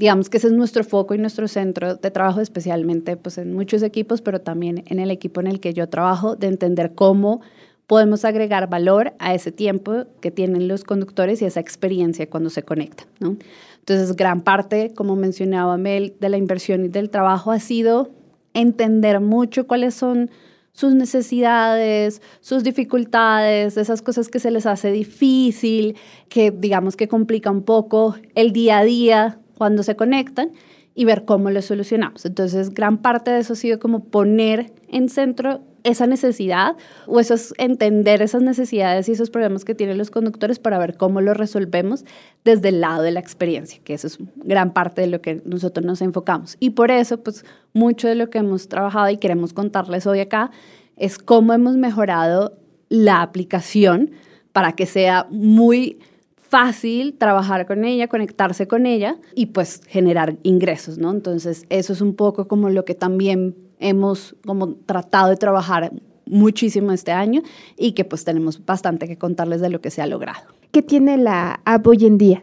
Digamos 0.00 0.28
que 0.28 0.38
ese 0.38 0.48
es 0.48 0.52
nuestro 0.52 0.82
foco 0.82 1.14
y 1.14 1.18
nuestro 1.18 1.46
centro 1.46 1.94
de 1.94 2.10
trabajo, 2.10 2.40
especialmente 2.40 3.16
pues, 3.16 3.38
en 3.38 3.54
muchos 3.54 3.84
equipos, 3.84 4.20
pero 4.20 4.40
también 4.40 4.82
en 4.88 4.98
el 4.98 5.12
equipo 5.12 5.40
en 5.40 5.46
el 5.46 5.60
que 5.60 5.74
yo 5.74 5.88
trabajo, 5.88 6.34
de 6.34 6.48
entender 6.48 6.92
cómo 6.96 7.40
podemos 7.86 8.24
agregar 8.24 8.68
valor 8.68 9.12
a 9.20 9.32
ese 9.32 9.52
tiempo 9.52 10.06
que 10.20 10.32
tienen 10.32 10.66
los 10.66 10.82
conductores 10.82 11.40
y 11.40 11.44
esa 11.44 11.60
experiencia 11.60 12.28
cuando 12.28 12.50
se 12.50 12.64
conectan. 12.64 13.06
¿no? 13.20 13.36
Entonces, 13.78 14.16
gran 14.16 14.40
parte, 14.40 14.92
como 14.92 15.14
mencionaba 15.14 15.76
Mel, 15.76 16.14
de 16.18 16.28
la 16.30 16.36
inversión 16.36 16.84
y 16.84 16.88
del 16.88 17.10
trabajo 17.10 17.52
ha 17.52 17.60
sido 17.60 18.10
entender 18.54 19.20
mucho 19.20 19.68
cuáles 19.68 19.94
son 19.94 20.32
sus 20.72 20.94
necesidades, 20.94 22.22
sus 22.40 22.64
dificultades, 22.64 23.76
esas 23.76 24.02
cosas 24.02 24.28
que 24.28 24.40
se 24.40 24.50
les 24.50 24.66
hace 24.66 24.90
difícil, 24.90 25.96
que 26.28 26.50
digamos 26.50 26.96
que 26.96 27.08
complica 27.08 27.50
un 27.50 27.62
poco 27.62 28.16
el 28.34 28.52
día 28.52 28.78
a 28.78 28.84
día 28.84 29.38
cuando 29.56 29.82
se 29.82 29.96
conectan 29.96 30.52
y 30.94 31.04
ver 31.04 31.24
cómo 31.24 31.50
lo 31.50 31.62
solucionamos. 31.62 32.24
Entonces, 32.24 32.70
gran 32.70 32.98
parte 32.98 33.30
de 33.30 33.40
eso 33.40 33.52
ha 33.52 33.56
sido 33.56 33.78
como 33.78 34.04
poner 34.04 34.72
en 34.88 35.08
centro 35.08 35.60
esa 35.84 36.06
necesidad 36.06 36.76
o 37.06 37.20
eso 37.20 37.34
es 37.34 37.54
entender 37.58 38.22
esas 38.22 38.42
necesidades 38.42 39.08
y 39.08 39.12
esos 39.12 39.30
problemas 39.30 39.64
que 39.64 39.74
tienen 39.74 39.98
los 39.98 40.10
conductores 40.10 40.58
para 40.58 40.78
ver 40.78 40.96
cómo 40.96 41.20
los 41.20 41.36
resolvemos 41.36 42.04
desde 42.44 42.68
el 42.68 42.80
lado 42.80 43.02
de 43.02 43.10
la 43.10 43.20
experiencia, 43.20 43.80
que 43.84 43.94
eso 43.94 44.06
es 44.06 44.18
gran 44.36 44.72
parte 44.72 45.00
de 45.02 45.06
lo 45.08 45.20
que 45.20 45.42
nosotros 45.44 45.84
nos 45.84 46.02
enfocamos. 46.02 46.56
Y 46.60 46.70
por 46.70 46.90
eso, 46.90 47.22
pues, 47.22 47.44
mucho 47.72 48.08
de 48.08 48.14
lo 48.14 48.30
que 48.30 48.38
hemos 48.38 48.68
trabajado 48.68 49.10
y 49.10 49.16
queremos 49.16 49.52
contarles 49.52 50.06
hoy 50.06 50.20
acá 50.20 50.50
es 50.96 51.18
cómo 51.18 51.52
hemos 51.52 51.76
mejorado 51.76 52.58
la 52.88 53.22
aplicación 53.22 54.10
para 54.52 54.72
que 54.72 54.86
sea 54.86 55.26
muy 55.30 55.98
fácil 56.36 57.14
trabajar 57.14 57.66
con 57.66 57.84
ella, 57.84 58.08
conectarse 58.08 58.68
con 58.68 58.84
ella 58.84 59.16
y 59.34 59.46
pues 59.46 59.80
generar 59.88 60.36
ingresos, 60.42 60.98
¿no? 60.98 61.10
Entonces, 61.10 61.64
eso 61.70 61.94
es 61.94 62.02
un 62.02 62.14
poco 62.14 62.46
como 62.46 62.68
lo 62.68 62.84
que 62.84 62.94
también 62.94 63.56
hemos 63.82 64.36
como 64.46 64.74
tratado 64.74 65.28
de 65.28 65.36
trabajar 65.36 65.92
muchísimo 66.26 66.92
este 66.92 67.12
año 67.12 67.42
y 67.76 67.92
que 67.92 68.04
pues 68.04 68.24
tenemos 68.24 68.64
bastante 68.64 69.06
que 69.06 69.18
contarles 69.18 69.60
de 69.60 69.68
lo 69.68 69.80
que 69.80 69.90
se 69.90 70.02
ha 70.02 70.06
logrado. 70.06 70.42
¿Qué 70.70 70.82
tiene 70.82 71.18
la 71.18 71.60
app 71.64 71.86
hoy 71.86 72.06
en 72.06 72.16
día? 72.16 72.42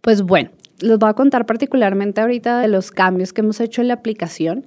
Pues 0.00 0.22
bueno, 0.22 0.50
les 0.80 0.98
voy 0.98 1.10
a 1.10 1.14
contar 1.14 1.46
particularmente 1.46 2.20
ahorita 2.20 2.60
de 2.60 2.68
los 2.68 2.90
cambios 2.90 3.32
que 3.32 3.40
hemos 3.40 3.60
hecho 3.60 3.82
en 3.82 3.88
la 3.88 3.94
aplicación, 3.94 4.66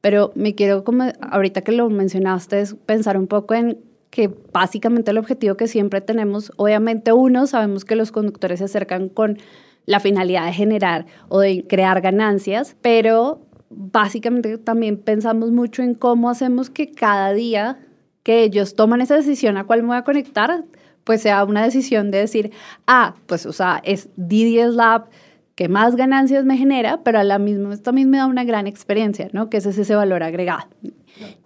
pero 0.00 0.32
me 0.34 0.54
quiero 0.54 0.84
como 0.84 1.04
ahorita 1.20 1.60
que 1.60 1.72
lo 1.72 1.88
mencionaste 1.90 2.60
es 2.60 2.74
pensar 2.74 3.16
un 3.16 3.26
poco 3.26 3.54
en 3.54 3.78
que 4.10 4.30
básicamente 4.52 5.10
el 5.10 5.18
objetivo 5.18 5.56
que 5.56 5.68
siempre 5.68 6.00
tenemos, 6.00 6.52
obviamente 6.56 7.12
uno, 7.12 7.46
sabemos 7.46 7.84
que 7.84 7.96
los 7.96 8.12
conductores 8.12 8.58
se 8.58 8.66
acercan 8.66 9.08
con 9.08 9.38
la 9.86 10.00
finalidad 10.00 10.44
de 10.46 10.52
generar 10.52 11.06
o 11.28 11.40
de 11.40 11.66
crear 11.66 12.00
ganancias, 12.00 12.76
pero 12.82 13.40
básicamente 13.74 14.58
también 14.58 14.96
pensamos 14.96 15.50
mucho 15.50 15.82
en 15.82 15.94
cómo 15.94 16.30
hacemos 16.30 16.70
que 16.70 16.92
cada 16.92 17.32
día 17.32 17.78
que 18.22 18.42
ellos 18.42 18.76
toman 18.76 19.00
esa 19.00 19.16
decisión 19.16 19.56
a 19.56 19.64
cuál 19.64 19.82
me 19.82 19.88
voy 19.88 19.96
a 19.96 20.04
conectar, 20.04 20.64
pues 21.04 21.22
sea 21.22 21.44
una 21.44 21.64
decisión 21.64 22.10
de 22.10 22.18
decir, 22.18 22.52
ah, 22.86 23.14
pues 23.26 23.46
o 23.46 23.52
sea, 23.52 23.80
es 23.84 24.08
Didi 24.16 24.60
Lab 24.70 25.06
que 25.54 25.68
más 25.68 25.96
ganancias 25.96 26.44
me 26.44 26.56
genera, 26.56 27.02
pero 27.02 27.18
a 27.18 27.24
la 27.24 27.38
misma 27.38 27.76
también 27.76 28.08
me 28.10 28.18
da 28.18 28.26
una 28.26 28.44
gran 28.44 28.66
experiencia, 28.66 29.28
¿no? 29.32 29.50
Que 29.50 29.58
ese 29.58 29.70
es 29.70 29.78
ese 29.78 29.94
valor 29.94 30.22
agregado. 30.22 30.68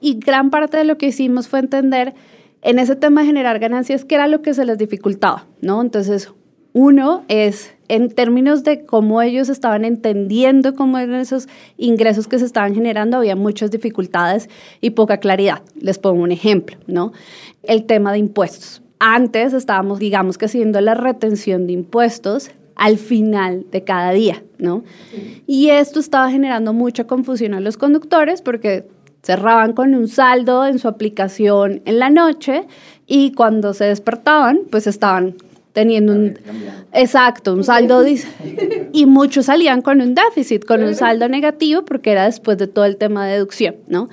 Y 0.00 0.18
gran 0.18 0.50
parte 0.50 0.76
de 0.76 0.84
lo 0.84 0.96
que 0.96 1.06
hicimos 1.06 1.48
fue 1.48 1.58
entender 1.58 2.14
en 2.62 2.78
ese 2.78 2.96
tema 2.96 3.22
de 3.22 3.28
generar 3.28 3.58
ganancias 3.58 4.04
qué 4.04 4.14
era 4.14 4.28
lo 4.28 4.42
que 4.42 4.54
se 4.54 4.64
les 4.64 4.78
dificultaba, 4.78 5.46
¿no? 5.60 5.80
Entonces, 5.80 6.32
uno 6.72 7.24
es 7.28 7.75
en 7.88 8.10
términos 8.10 8.64
de 8.64 8.84
cómo 8.84 9.22
ellos 9.22 9.48
estaban 9.48 9.84
entendiendo 9.84 10.74
cómo 10.74 10.98
eran 10.98 11.20
esos 11.20 11.48
ingresos 11.76 12.28
que 12.28 12.38
se 12.38 12.44
estaban 12.44 12.74
generando, 12.74 13.18
había 13.18 13.36
muchas 13.36 13.70
dificultades 13.70 14.48
y 14.80 14.90
poca 14.90 15.18
claridad. 15.18 15.62
Les 15.80 15.98
pongo 15.98 16.22
un 16.22 16.32
ejemplo, 16.32 16.76
¿no? 16.86 17.12
El 17.62 17.84
tema 17.84 18.12
de 18.12 18.18
impuestos. 18.18 18.82
Antes 18.98 19.52
estábamos, 19.52 19.98
digamos 19.98 20.38
que 20.38 20.46
haciendo 20.46 20.80
la 20.80 20.94
retención 20.94 21.66
de 21.66 21.74
impuestos 21.74 22.50
al 22.76 22.98
final 22.98 23.66
de 23.70 23.82
cada 23.84 24.12
día, 24.12 24.42
¿no? 24.58 24.84
Y 25.46 25.70
esto 25.70 26.00
estaba 26.00 26.30
generando 26.30 26.72
mucha 26.72 27.04
confusión 27.04 27.54
a 27.54 27.60
los 27.60 27.76
conductores 27.76 28.42
porque 28.42 28.86
cerraban 29.22 29.72
con 29.72 29.94
un 29.94 30.08
saldo 30.08 30.64
en 30.66 30.78
su 30.78 30.86
aplicación 30.86 31.82
en 31.84 31.98
la 31.98 32.10
noche 32.10 32.66
y 33.06 33.32
cuando 33.32 33.74
se 33.74 33.84
despertaban, 33.84 34.60
pues 34.70 34.86
estaban 34.86 35.34
teniendo 35.76 36.14
un 36.14 36.38
exacto, 36.94 37.52
un 37.52 37.62
saldo 37.62 38.02
y 38.94 39.04
muchos 39.04 39.44
salían 39.44 39.82
con 39.82 40.00
un 40.00 40.14
déficit, 40.14 40.64
con 40.64 40.82
un 40.82 40.94
saldo 40.94 41.28
negativo 41.28 41.84
porque 41.84 42.12
era 42.12 42.24
después 42.24 42.56
de 42.56 42.66
todo 42.66 42.86
el 42.86 42.96
tema 42.96 43.26
de 43.26 43.34
deducción, 43.34 43.76
¿no? 43.86 44.08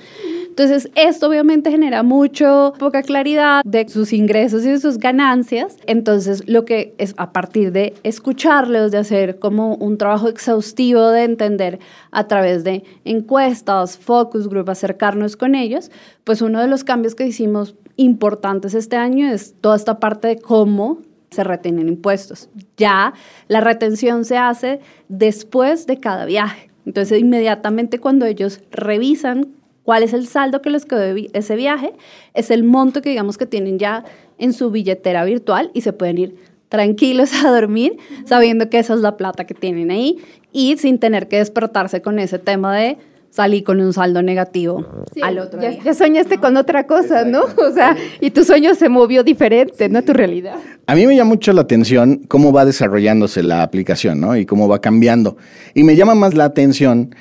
Entonces, 0.46 0.90
esto 0.94 1.26
obviamente 1.26 1.70
genera 1.70 2.02
mucho 2.02 2.74
poca 2.78 3.02
claridad 3.02 3.62
de 3.64 3.88
sus 3.88 4.12
ingresos 4.12 4.62
y 4.66 4.68
de 4.68 4.78
sus 4.78 4.98
ganancias. 4.98 5.78
Entonces, 5.86 6.46
lo 6.46 6.66
que 6.66 6.94
es 6.98 7.14
a 7.16 7.32
partir 7.32 7.72
de 7.72 7.94
escucharlos, 8.02 8.92
de 8.92 8.98
hacer 8.98 9.38
como 9.38 9.74
un 9.76 9.96
trabajo 9.96 10.28
exhaustivo 10.28 11.08
de 11.08 11.24
entender 11.24 11.78
a 12.10 12.28
través 12.28 12.62
de 12.62 12.84
encuestas, 13.06 13.96
focus 13.96 14.48
group, 14.48 14.68
acercarnos 14.68 15.38
con 15.38 15.54
ellos, 15.54 15.90
pues 16.24 16.42
uno 16.42 16.60
de 16.60 16.68
los 16.68 16.84
cambios 16.84 17.14
que 17.14 17.26
hicimos 17.26 17.74
importantes 17.96 18.74
este 18.74 18.96
año 18.96 19.32
es 19.32 19.54
toda 19.62 19.76
esta 19.76 19.98
parte 19.98 20.28
de 20.28 20.38
cómo 20.38 21.00
se 21.34 21.44
retienen 21.44 21.88
impuestos. 21.88 22.48
Ya 22.76 23.14
la 23.48 23.60
retención 23.60 24.24
se 24.24 24.38
hace 24.38 24.80
después 25.08 25.86
de 25.86 26.00
cada 26.00 26.24
viaje. 26.24 26.70
Entonces, 26.86 27.18
inmediatamente 27.18 27.98
cuando 27.98 28.26
ellos 28.26 28.60
revisan 28.70 29.48
cuál 29.84 30.02
es 30.02 30.12
el 30.12 30.26
saldo 30.26 30.62
que 30.62 30.70
les 30.70 30.84
quedó 30.84 31.02
ese 31.32 31.56
viaje, 31.56 31.92
es 32.34 32.50
el 32.50 32.64
monto 32.64 33.02
que 33.02 33.10
digamos 33.10 33.38
que 33.38 33.46
tienen 33.46 33.78
ya 33.78 34.04
en 34.38 34.52
su 34.52 34.70
billetera 34.70 35.24
virtual 35.24 35.70
y 35.74 35.82
se 35.82 35.92
pueden 35.92 36.18
ir 36.18 36.36
tranquilos 36.68 37.32
a 37.44 37.50
dormir 37.50 37.98
sabiendo 38.24 38.68
que 38.68 38.78
esa 38.78 38.94
es 38.94 39.00
la 39.00 39.16
plata 39.16 39.46
que 39.46 39.54
tienen 39.54 39.90
ahí 39.90 40.18
y 40.52 40.76
sin 40.76 40.98
tener 40.98 41.28
que 41.28 41.36
despertarse 41.38 42.02
con 42.02 42.18
ese 42.18 42.38
tema 42.38 42.76
de 42.76 42.98
salir 43.34 43.64
con 43.64 43.80
un 43.80 43.92
saldo 43.92 44.22
negativo 44.22 44.86
al 45.20 45.40
otro 45.40 45.60
ya, 45.60 45.70
día. 45.70 45.80
Ya 45.82 45.94
soñaste 45.94 46.38
con 46.38 46.56
otra 46.56 46.86
cosa, 46.86 47.24
¿no? 47.24 47.42
O 47.42 47.72
sea, 47.74 47.96
y 48.20 48.30
tu 48.30 48.44
sueño 48.44 48.76
se 48.76 48.88
movió 48.88 49.24
diferente, 49.24 49.88
no 49.88 50.02
tu 50.02 50.12
realidad. 50.12 50.54
A 50.86 50.94
mí 50.94 51.04
me 51.04 51.16
llama 51.16 51.30
mucho 51.30 51.52
la 51.52 51.62
atención 51.62 52.22
cómo 52.28 52.52
va 52.52 52.64
desarrollándose 52.64 53.42
la 53.42 53.64
aplicación, 53.64 54.20
¿no? 54.20 54.36
Y 54.36 54.46
cómo 54.46 54.68
va 54.68 54.80
cambiando. 54.80 55.36
Y 55.74 55.82
me 55.82 55.96
llama 55.96 56.14
más 56.14 56.34
la 56.34 56.44
atención 56.44 57.12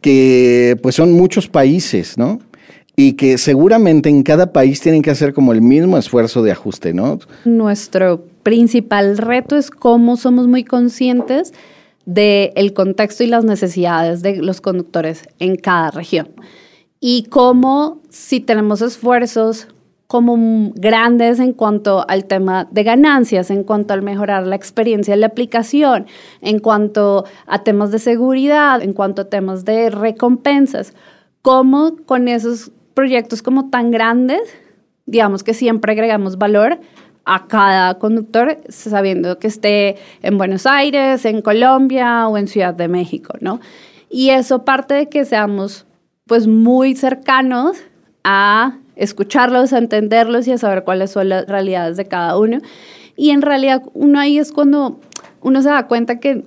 que 0.00 0.78
pues 0.82 0.94
son 0.94 1.12
muchos 1.12 1.48
países, 1.48 2.16
¿no? 2.16 2.38
Y 2.96 3.12
que 3.12 3.36
seguramente 3.36 4.08
en 4.08 4.22
cada 4.22 4.54
país 4.54 4.80
tienen 4.80 5.02
que 5.02 5.10
hacer 5.10 5.34
como 5.34 5.52
el 5.52 5.60
mismo 5.60 5.98
esfuerzo 5.98 6.42
de 6.42 6.52
ajuste, 6.52 6.94
¿no? 6.94 7.18
Nuestro 7.44 8.24
principal 8.42 9.18
reto 9.18 9.54
es 9.56 9.70
cómo 9.70 10.16
somos 10.16 10.48
muy 10.48 10.64
conscientes 10.64 11.52
del 12.08 12.72
contexto 12.72 13.22
y 13.22 13.26
las 13.26 13.44
necesidades 13.44 14.22
de 14.22 14.38
los 14.38 14.62
conductores 14.62 15.28
en 15.38 15.56
cada 15.56 15.90
región. 15.90 16.30
Y 17.00 17.24
cómo 17.24 18.00
si 18.08 18.40
tenemos 18.40 18.80
esfuerzos 18.80 19.68
como 20.06 20.72
grandes 20.74 21.38
en 21.38 21.52
cuanto 21.52 22.08
al 22.08 22.24
tema 22.24 22.66
de 22.70 22.82
ganancias, 22.82 23.50
en 23.50 23.62
cuanto 23.62 23.92
al 23.92 24.00
mejorar 24.00 24.46
la 24.46 24.56
experiencia 24.56 25.12
de 25.12 25.20
la 25.20 25.26
aplicación, 25.26 26.06
en 26.40 26.60
cuanto 26.60 27.26
a 27.46 27.62
temas 27.62 27.90
de 27.90 27.98
seguridad, 27.98 28.80
en 28.80 28.94
cuanto 28.94 29.22
a 29.22 29.24
temas 29.26 29.66
de 29.66 29.90
recompensas, 29.90 30.94
cómo 31.42 31.94
con 32.06 32.28
esos 32.28 32.72
proyectos 32.94 33.42
como 33.42 33.68
tan 33.68 33.90
grandes, 33.90 34.40
digamos 35.04 35.42
que 35.44 35.52
siempre 35.52 35.92
agregamos 35.92 36.38
valor 36.38 36.80
a 37.30 37.46
cada 37.46 37.98
conductor, 37.98 38.56
sabiendo 38.70 39.38
que 39.38 39.48
esté 39.48 39.96
en 40.22 40.38
Buenos 40.38 40.64
Aires, 40.66 41.26
en 41.26 41.42
Colombia 41.42 42.26
o 42.26 42.38
en 42.38 42.48
Ciudad 42.48 42.72
de 42.72 42.88
México, 42.88 43.34
¿no? 43.42 43.60
Y 44.08 44.30
eso 44.30 44.64
parte 44.64 44.94
de 44.94 45.08
que 45.10 45.26
seamos 45.26 45.84
pues 46.26 46.46
muy 46.46 46.96
cercanos 46.96 47.76
a 48.24 48.78
escucharlos, 48.96 49.74
a 49.74 49.78
entenderlos 49.78 50.48
y 50.48 50.52
a 50.52 50.58
saber 50.58 50.84
cuáles 50.84 51.10
son 51.10 51.28
las 51.28 51.46
realidades 51.46 51.98
de 51.98 52.06
cada 52.06 52.38
uno. 52.38 52.60
Y 53.14 53.30
en 53.30 53.42
realidad 53.42 53.82
uno 53.92 54.18
ahí 54.18 54.38
es 54.38 54.50
cuando 54.50 54.98
uno 55.42 55.60
se 55.60 55.68
da 55.68 55.86
cuenta 55.86 56.20
que 56.20 56.46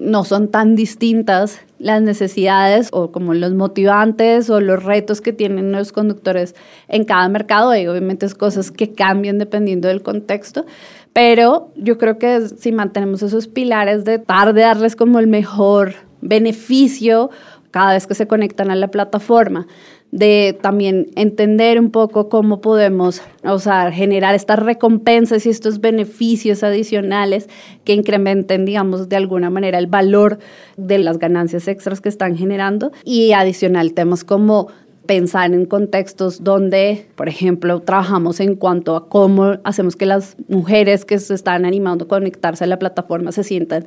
no 0.00 0.24
son 0.24 0.48
tan 0.48 0.74
distintas 0.74 1.60
las 1.78 2.00
necesidades 2.02 2.88
o 2.92 3.12
como 3.12 3.34
los 3.34 3.52
motivantes 3.52 4.48
o 4.48 4.60
los 4.60 4.82
retos 4.82 5.20
que 5.20 5.32
tienen 5.32 5.72
los 5.72 5.92
conductores 5.92 6.54
en 6.88 7.04
cada 7.04 7.28
mercado. 7.28 7.70
Obviamente 7.70 8.26
es 8.26 8.34
cosas 8.34 8.70
que 8.70 8.92
cambian 8.92 9.38
dependiendo 9.38 9.88
del 9.88 10.02
contexto. 10.02 10.64
Pero 11.12 11.70
yo 11.76 11.98
creo 11.98 12.18
que 12.18 12.48
si 12.48 12.72
mantenemos 12.72 13.22
esos 13.22 13.46
pilares 13.46 14.04
de 14.04 14.18
tratar 14.18 14.54
de 14.54 14.62
darles 14.62 14.96
como 14.96 15.18
el 15.18 15.26
mejor 15.26 15.94
beneficio 16.22 17.30
cada 17.70 17.92
vez 17.92 18.06
que 18.06 18.14
se 18.14 18.26
conectan 18.26 18.70
a 18.70 18.76
la 18.76 18.88
plataforma, 18.88 19.66
de 20.12 20.58
también 20.60 21.08
entender 21.14 21.78
un 21.78 21.90
poco 21.90 22.28
cómo 22.28 22.60
podemos, 22.60 23.22
o 23.44 23.58
sea, 23.58 23.92
generar 23.92 24.34
estas 24.34 24.58
recompensas 24.58 25.46
y 25.46 25.50
estos 25.50 25.80
beneficios 25.80 26.62
adicionales 26.62 27.48
que 27.84 27.94
incrementen, 27.94 28.64
digamos, 28.64 29.08
de 29.08 29.16
alguna 29.16 29.50
manera 29.50 29.78
el 29.78 29.86
valor 29.86 30.38
de 30.76 30.98
las 30.98 31.18
ganancias 31.18 31.68
extras 31.68 32.00
que 32.00 32.08
están 32.08 32.36
generando. 32.36 32.92
Y 33.04 33.32
adicional, 33.32 33.94
temas 33.94 34.24
como 34.24 34.68
pensar 35.06 35.52
en 35.52 35.66
contextos 35.66 36.44
donde, 36.44 37.08
por 37.16 37.28
ejemplo, 37.28 37.80
trabajamos 37.80 38.38
en 38.38 38.54
cuanto 38.54 38.94
a 38.94 39.08
cómo 39.08 39.56
hacemos 39.64 39.96
que 39.96 40.06
las 40.06 40.36
mujeres 40.48 41.04
que 41.04 41.18
se 41.18 41.34
están 41.34 41.64
animando 41.64 42.04
a 42.04 42.08
conectarse 42.08 42.62
a 42.62 42.66
la 42.68 42.78
plataforma 42.78 43.32
se 43.32 43.42
sientan 43.42 43.86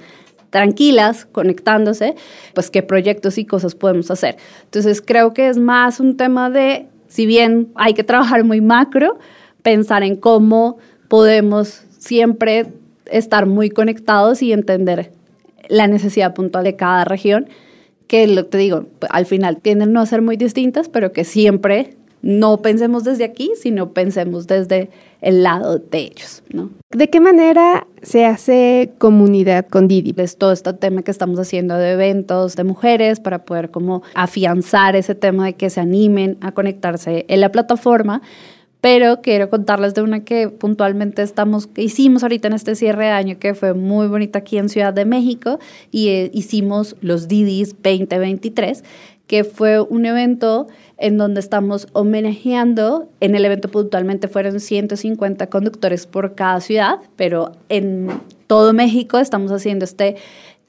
tranquilas, 0.53 1.25
conectándose, 1.25 2.15
pues 2.53 2.69
qué 2.69 2.83
proyectos 2.83 3.39
y 3.39 3.45
cosas 3.45 3.73
podemos 3.73 4.11
hacer. 4.11 4.37
Entonces 4.65 5.01
creo 5.01 5.33
que 5.33 5.49
es 5.49 5.57
más 5.57 5.99
un 5.99 6.15
tema 6.15 6.51
de, 6.51 6.85
si 7.07 7.25
bien 7.25 7.69
hay 7.73 7.95
que 7.95 8.03
trabajar 8.03 8.43
muy 8.43 8.61
macro, 8.61 9.17
pensar 9.63 10.03
en 10.03 10.15
cómo 10.15 10.77
podemos 11.07 11.81
siempre 11.97 12.67
estar 13.07 13.47
muy 13.47 13.71
conectados 13.71 14.43
y 14.43 14.53
entender 14.53 15.11
la 15.69 15.87
necesidad 15.87 16.35
puntual 16.35 16.65
de 16.65 16.75
cada 16.75 17.03
región, 17.03 17.47
que 18.05 18.27
lo 18.27 18.45
te 18.45 18.59
digo, 18.59 18.85
al 19.09 19.25
final 19.25 19.57
tienden 19.59 19.91
no 19.91 20.01
a 20.01 20.05
ser 20.05 20.21
muy 20.21 20.37
distintas, 20.37 20.87
pero 20.87 21.13
que 21.13 21.23
siempre 21.23 21.95
no 22.23 22.61
pensemos 22.61 23.03
desde 23.03 23.25
aquí, 23.25 23.51
sino 23.61 23.91
pensemos 23.91 24.47
desde 24.47 24.89
el 25.19 25.43
lado 25.43 25.77
de 25.77 25.99
ellos, 25.99 26.41
¿no? 26.49 26.69
¿De 26.89 27.09
qué 27.09 27.19
manera 27.19 27.85
se 28.01 28.25
hace 28.25 28.93
comunidad 28.97 29.67
con 29.67 29.89
Didi? 29.89 30.15
Es 30.17 30.37
todo 30.37 30.53
este 30.53 30.71
tema 30.73 31.01
que 31.03 31.11
estamos 31.11 31.37
haciendo 31.37 31.75
de 31.75 31.91
eventos 31.91 32.55
de 32.55 32.63
mujeres 32.63 33.19
para 33.19 33.43
poder 33.43 33.71
como 33.71 34.03
afianzar 34.15 34.95
ese 34.95 35.15
tema 35.15 35.47
de 35.47 35.53
que 35.53 35.69
se 35.69 35.81
animen 35.81 36.37
a 36.39 36.53
conectarse 36.53 37.25
en 37.27 37.41
la 37.41 37.51
plataforma. 37.51 38.21
Pero 38.79 39.21
quiero 39.21 39.49
contarles 39.49 39.93
de 39.93 40.01
una 40.01 40.25
que 40.25 40.49
puntualmente 40.49 41.21
estamos, 41.21 41.67
que 41.67 41.83
hicimos 41.83 42.23
ahorita 42.23 42.49
en 42.49 42.53
este 42.53 42.75
cierre 42.75 43.05
de 43.05 43.11
año, 43.11 43.39
que 43.39 43.53
fue 43.53 43.73
muy 43.73 44.07
bonita 44.07 44.39
aquí 44.39 44.57
en 44.57 44.67
Ciudad 44.67 44.93
de 44.93 45.05
México, 45.05 45.59
y 45.89 46.09
eh, 46.09 46.31
hicimos 46.33 46.97
los 46.99 47.29
Didis 47.29 47.75
2023, 47.81 48.83
que 49.27 49.45
fue 49.45 49.79
un 49.79 50.05
evento 50.05 50.67
en 50.97 51.17
donde 51.17 51.39
estamos 51.39 51.87
homenajeando, 51.93 53.09
en 53.19 53.35
el 53.35 53.45
evento 53.45 53.69
puntualmente 53.69 54.27
fueron 54.27 54.59
150 54.59 55.47
conductores 55.47 56.05
por 56.05 56.35
cada 56.35 56.61
ciudad, 56.61 56.99
pero 57.15 57.51
en 57.69 58.09
todo 58.47 58.73
México 58.73 59.17
estamos 59.17 59.51
haciendo 59.51 59.85
este 59.85 60.15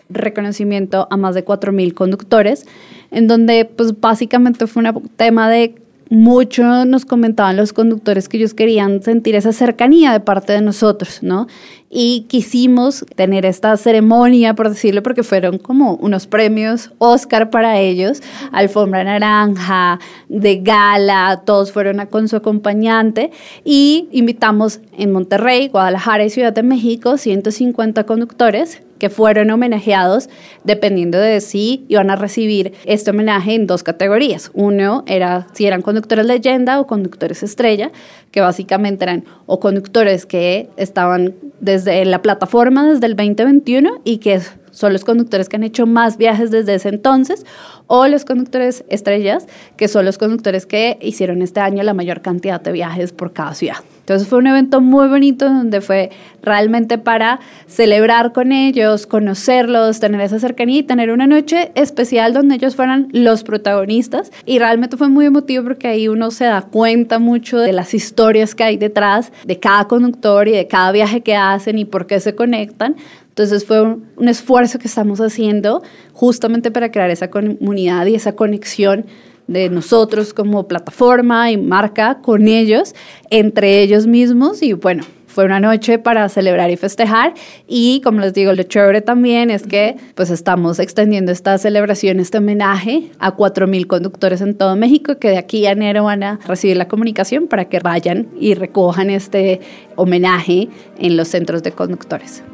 reconocimiento 0.08 1.06
a 1.10 1.16
más 1.16 1.34
de 1.34 1.44
4.000 1.44 1.94
conductores, 1.94 2.66
en 3.10 3.26
donde 3.26 3.64
pues 3.64 4.00
básicamente 4.00 4.66
fue 4.66 4.82
un 4.82 5.08
tema 5.16 5.48
de 5.48 5.74
mucho 6.10 6.84
nos 6.84 7.06
comentaban 7.06 7.56
los 7.56 7.72
conductores 7.72 8.28
que 8.28 8.36
ellos 8.36 8.54
querían 8.54 9.02
sentir 9.02 9.34
esa 9.34 9.52
cercanía 9.52 10.12
de 10.12 10.20
parte 10.20 10.52
de 10.52 10.60
nosotros, 10.60 11.22
¿no? 11.22 11.46
Y 11.96 12.22
quisimos 12.22 13.06
tener 13.14 13.46
esta 13.46 13.76
ceremonia, 13.76 14.54
por 14.54 14.68
decirlo, 14.68 15.04
porque 15.04 15.22
fueron 15.22 15.58
como 15.58 15.94
unos 15.94 16.26
premios 16.26 16.90
Oscar 16.98 17.50
para 17.50 17.78
ellos, 17.78 18.20
alfombra 18.50 19.04
naranja, 19.04 20.00
de 20.28 20.56
gala, 20.56 21.42
todos 21.46 21.70
fueron 21.70 22.04
con 22.06 22.26
su 22.26 22.34
acompañante 22.34 23.30
y 23.64 24.08
invitamos 24.10 24.80
en 24.98 25.12
Monterrey, 25.12 25.68
Guadalajara 25.68 26.24
y 26.24 26.30
Ciudad 26.30 26.52
de 26.52 26.64
México 26.64 27.16
150 27.16 28.02
conductores 28.06 28.82
que 28.98 29.10
fueron 29.10 29.50
homenajeados 29.50 30.30
dependiendo 30.62 31.18
de 31.18 31.40
si 31.40 31.84
iban 31.88 32.10
a 32.10 32.16
recibir 32.16 32.72
este 32.86 33.10
homenaje 33.10 33.54
en 33.54 33.66
dos 33.66 33.82
categorías. 33.82 34.50
Uno 34.54 35.04
era 35.06 35.46
si 35.52 35.66
eran 35.66 35.82
conductores 35.82 36.24
leyenda 36.24 36.80
o 36.80 36.86
conductores 36.86 37.42
estrella, 37.42 37.90
que 38.30 38.40
básicamente 38.40 39.04
eran 39.04 39.24
o 39.46 39.60
conductores 39.60 40.26
que 40.26 40.70
estaban 40.76 41.34
desde 41.60 41.83
la 41.84 42.22
plataforma 42.22 42.86
desde 42.86 43.06
el 43.06 43.16
2021 43.16 44.00
y 44.04 44.18
que 44.18 44.40
son 44.74 44.92
los 44.92 45.04
conductores 45.04 45.48
que 45.48 45.56
han 45.56 45.62
hecho 45.62 45.86
más 45.86 46.18
viajes 46.18 46.50
desde 46.50 46.74
ese 46.74 46.88
entonces, 46.88 47.46
o 47.86 48.08
los 48.08 48.24
conductores 48.24 48.84
estrellas, 48.88 49.46
que 49.76 49.88
son 49.88 50.04
los 50.04 50.18
conductores 50.18 50.66
que 50.66 50.98
hicieron 51.00 51.42
este 51.42 51.60
año 51.60 51.82
la 51.82 51.94
mayor 51.94 52.22
cantidad 52.22 52.60
de 52.60 52.72
viajes 52.72 53.12
por 53.12 53.32
cada 53.32 53.54
ciudad. 53.54 53.76
Entonces 54.00 54.28
fue 54.28 54.38
un 54.38 54.46
evento 54.46 54.82
muy 54.82 55.08
bonito 55.08 55.46
donde 55.46 55.80
fue 55.80 56.10
realmente 56.42 56.98
para 56.98 57.40
celebrar 57.66 58.32
con 58.34 58.52
ellos, 58.52 59.06
conocerlos, 59.06 59.98
tener 59.98 60.20
esa 60.20 60.38
cercanía 60.38 60.80
y 60.80 60.82
tener 60.82 61.10
una 61.10 61.26
noche 61.26 61.72
especial 61.74 62.34
donde 62.34 62.56
ellos 62.56 62.76
fueran 62.76 63.08
los 63.12 63.44
protagonistas. 63.44 64.30
Y 64.44 64.58
realmente 64.58 64.98
fue 64.98 65.08
muy 65.08 65.24
emotivo 65.24 65.64
porque 65.64 65.88
ahí 65.88 66.08
uno 66.08 66.30
se 66.32 66.44
da 66.44 66.60
cuenta 66.60 67.18
mucho 67.18 67.56
de 67.58 67.72
las 67.72 67.94
historias 67.94 68.54
que 68.54 68.64
hay 68.64 68.76
detrás 68.76 69.32
de 69.46 69.58
cada 69.58 69.88
conductor 69.88 70.48
y 70.48 70.52
de 70.52 70.66
cada 70.66 70.92
viaje 70.92 71.22
que 71.22 71.34
hacen 71.34 71.78
y 71.78 71.86
por 71.86 72.06
qué 72.06 72.20
se 72.20 72.34
conectan. 72.34 72.96
Entonces 73.34 73.64
fue 73.64 73.82
un, 73.82 74.28
esfuerzo 74.28 74.78
que 74.78 74.86
estamos 74.86 75.20
haciendo 75.20 75.82
justamente 76.12 76.70
para 76.70 76.92
crear 76.92 77.10
esa 77.10 77.30
comunidad 77.30 78.06
y 78.06 78.14
esa 78.14 78.36
conexión 78.36 79.06
de 79.48 79.68
nosotros 79.70 80.32
como 80.32 80.68
plataforma 80.68 81.50
y 81.50 81.56
marca 81.56 82.20
con 82.22 82.46
ellos, 82.46 82.94
entre 83.30 83.82
ellos 83.82 84.06
mismos 84.06 84.62
y 84.62 84.74
bueno, 84.74 85.02
fue 85.26 85.46
una 85.46 85.58
noche 85.58 85.98
para 85.98 86.28
celebrar 86.28 86.70
y 86.70 86.76
festejar 86.76 87.34
y 87.66 88.00
como 88.04 88.20
les 88.20 88.34
digo, 88.34 88.52
lo 88.52 88.62
chévere 88.62 89.00
también 89.00 89.50
es 89.50 89.64
que 89.64 89.96
pues 90.14 90.30
estamos 90.30 90.78
extendiendo 90.78 91.32
esta 91.32 91.58
celebración, 91.58 92.20
este 92.20 92.38
homenaje 92.38 93.10
a 93.18 93.36
4.000 93.36 93.88
conductores 93.88 94.42
en 94.42 94.54
todo 94.54 94.76
México 94.76 95.18
que 95.18 95.30
de 95.30 95.38
aquí 95.38 95.66
a 95.66 95.72
enero 95.72 96.04
van 96.04 96.22
a 96.22 96.38
recibir 96.46 96.76
la 96.76 96.86
comunicación 96.86 97.48
para 97.48 97.64
que 97.64 97.80
vayan 97.80 98.28
y 98.38 98.54
recojan 98.54 99.10
este 99.10 99.60
homenaje 99.96 100.68
en 101.00 101.16
los 101.16 101.26
centros 101.26 101.64
de 101.64 101.72
conductores. 101.72 102.44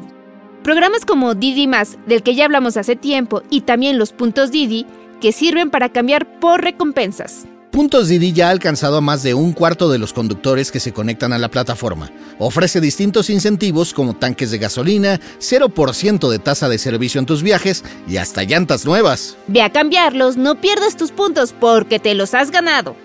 Programas 0.63 1.05
como 1.05 1.33
Didi 1.33 1.65
Más, 1.65 1.97
del 2.05 2.21
que 2.21 2.35
ya 2.35 2.45
hablamos 2.45 2.77
hace 2.77 2.95
tiempo, 2.95 3.41
y 3.49 3.61
también 3.61 3.97
los 3.97 4.11
puntos 4.11 4.51
Didi, 4.51 4.85
que 5.19 5.31
sirven 5.31 5.71
para 5.71 5.89
cambiar 5.89 6.39
por 6.39 6.61
recompensas. 6.61 7.47
Puntos 7.71 8.09
Didi 8.09 8.31
ya 8.33 8.49
ha 8.49 8.51
alcanzado 8.51 8.97
a 8.97 9.01
más 9.01 9.23
de 9.23 9.33
un 9.33 9.53
cuarto 9.53 9.89
de 9.89 9.97
los 9.97 10.13
conductores 10.13 10.71
que 10.71 10.79
se 10.79 10.93
conectan 10.93 11.33
a 11.33 11.39
la 11.39 11.49
plataforma. 11.49 12.11
Ofrece 12.37 12.79
distintos 12.79 13.31
incentivos 13.31 13.93
como 13.93 14.13
tanques 14.13 14.51
de 14.51 14.59
gasolina, 14.59 15.19
0% 15.39 16.29
de 16.29 16.39
tasa 16.39 16.69
de 16.69 16.77
servicio 16.77 17.17
en 17.17 17.25
tus 17.25 17.41
viajes 17.41 17.83
y 18.07 18.17
hasta 18.17 18.43
llantas 18.43 18.85
nuevas. 18.85 19.37
Ve 19.47 19.63
a 19.63 19.71
cambiarlos, 19.71 20.37
no 20.37 20.61
pierdas 20.61 20.95
tus 20.95 21.11
puntos 21.11 21.55
porque 21.59 21.97
te 21.97 22.13
los 22.13 22.35
has 22.35 22.51
ganado. 22.51 22.95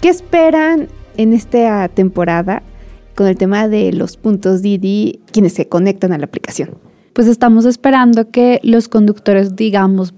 ¿Qué 0.00 0.08
esperan 0.08 0.88
en 1.16 1.34
esta 1.34 1.88
temporada 1.88 2.62
con 3.14 3.26
el 3.26 3.36
tema 3.36 3.68
de 3.68 3.92
los 3.92 4.16
puntos 4.16 4.62
Didi, 4.62 5.20
quienes 5.32 5.54
se 5.54 5.68
conectan 5.68 6.12
a 6.12 6.18
la 6.18 6.24
aplicación? 6.24 6.70
Pues 7.12 7.28
estamos 7.28 7.64
esperando 7.64 8.30
que 8.30 8.60
los 8.62 8.88
conductores, 8.88 9.54
digamos, 9.54 10.14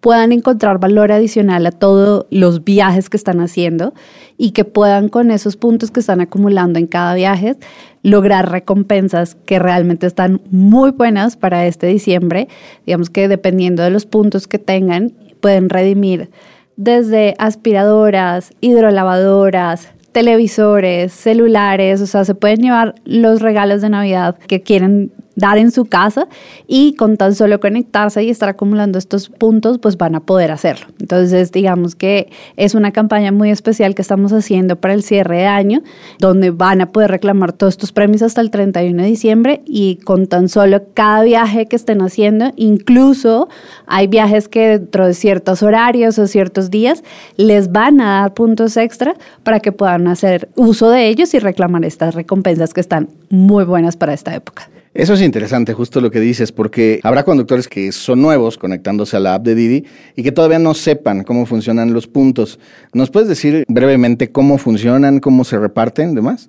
puedan 0.00 0.30
encontrar 0.30 0.78
valor 0.78 1.10
adicional 1.10 1.66
a 1.66 1.72
todos 1.72 2.26
los 2.30 2.62
viajes 2.62 3.10
que 3.10 3.16
están 3.16 3.40
haciendo 3.40 3.92
y 4.36 4.52
que 4.52 4.64
puedan 4.64 5.08
con 5.08 5.30
esos 5.30 5.56
puntos 5.56 5.90
que 5.90 6.00
están 6.00 6.20
acumulando 6.20 6.78
en 6.78 6.86
cada 6.86 7.14
viaje 7.14 7.56
lograr 8.02 8.52
recompensas 8.52 9.34
que 9.34 9.58
realmente 9.58 10.06
están 10.06 10.40
muy 10.50 10.92
buenas 10.92 11.36
para 11.36 11.66
este 11.66 11.88
diciembre. 11.88 12.46
Digamos 12.86 13.10
que 13.10 13.26
dependiendo 13.26 13.82
de 13.82 13.90
los 13.90 14.06
puntos 14.06 14.46
que 14.46 14.60
tengan, 14.60 15.12
pueden 15.40 15.68
redimir 15.68 16.30
desde 16.76 17.34
aspiradoras, 17.38 18.52
hidrolavadoras, 18.60 19.88
televisores, 20.16 21.12
celulares, 21.12 22.00
o 22.00 22.06
sea, 22.06 22.24
se 22.24 22.34
pueden 22.34 22.62
llevar 22.62 22.94
los 23.04 23.42
regalos 23.42 23.82
de 23.82 23.90
Navidad 23.90 24.38
que 24.48 24.62
quieren 24.62 25.12
dar 25.36 25.58
en 25.58 25.70
su 25.70 25.84
casa 25.84 26.28
y 26.66 26.94
con 26.94 27.16
tan 27.16 27.34
solo 27.34 27.60
conectarse 27.60 28.24
y 28.24 28.30
estar 28.30 28.48
acumulando 28.48 28.98
estos 28.98 29.28
puntos, 29.28 29.78
pues 29.78 29.96
van 29.96 30.14
a 30.14 30.20
poder 30.20 30.50
hacerlo. 30.50 30.86
Entonces, 30.98 31.52
digamos 31.52 31.94
que 31.94 32.30
es 32.56 32.74
una 32.74 32.90
campaña 32.90 33.30
muy 33.32 33.50
especial 33.50 33.94
que 33.94 34.02
estamos 34.02 34.32
haciendo 34.32 34.76
para 34.76 34.94
el 34.94 35.02
cierre 35.02 35.38
de 35.38 35.46
año, 35.46 35.82
donde 36.18 36.50
van 36.50 36.80
a 36.80 36.90
poder 36.90 37.10
reclamar 37.10 37.52
todos 37.52 37.74
estos 37.74 37.92
premios 37.92 38.22
hasta 38.22 38.40
el 38.40 38.50
31 38.50 39.02
de 39.02 39.08
diciembre 39.08 39.62
y 39.66 39.96
con 39.96 40.26
tan 40.26 40.48
solo 40.48 40.82
cada 40.94 41.22
viaje 41.22 41.66
que 41.66 41.76
estén 41.76 42.00
haciendo, 42.00 42.52
incluso 42.56 43.48
hay 43.86 44.06
viajes 44.06 44.48
que 44.48 44.78
dentro 44.78 45.06
de 45.06 45.14
ciertos 45.14 45.62
horarios 45.62 46.18
o 46.18 46.26
ciertos 46.26 46.70
días 46.70 47.04
les 47.36 47.70
van 47.70 48.00
a 48.00 48.20
dar 48.20 48.34
puntos 48.34 48.76
extra 48.76 49.14
para 49.42 49.60
que 49.60 49.72
puedan 49.72 50.08
hacer 50.08 50.48
uso 50.56 50.90
de 50.90 51.08
ellos 51.08 51.34
y 51.34 51.38
reclamar 51.38 51.84
estas 51.84 52.14
recompensas 52.14 52.72
que 52.72 52.80
están 52.80 53.08
muy 53.28 53.64
buenas 53.64 53.96
para 53.96 54.14
esta 54.14 54.34
época. 54.34 54.68
Eso 54.96 55.12
es 55.12 55.20
interesante, 55.20 55.74
justo 55.74 56.00
lo 56.00 56.10
que 56.10 56.20
dices, 56.20 56.52
porque 56.52 57.00
habrá 57.02 57.22
conductores 57.22 57.68
que 57.68 57.92
son 57.92 58.22
nuevos 58.22 58.56
conectándose 58.56 59.14
a 59.18 59.20
la 59.20 59.34
app 59.34 59.44
de 59.44 59.54
Didi 59.54 59.84
y 60.16 60.22
que 60.22 60.32
todavía 60.32 60.58
no 60.58 60.72
sepan 60.72 61.22
cómo 61.22 61.44
funcionan 61.44 61.92
los 61.92 62.06
puntos. 62.06 62.58
¿Nos 62.94 63.10
puedes 63.10 63.28
decir 63.28 63.64
brevemente 63.68 64.32
cómo 64.32 64.56
funcionan, 64.56 65.20
cómo 65.20 65.44
se 65.44 65.58
reparten, 65.58 66.14
demás? 66.14 66.48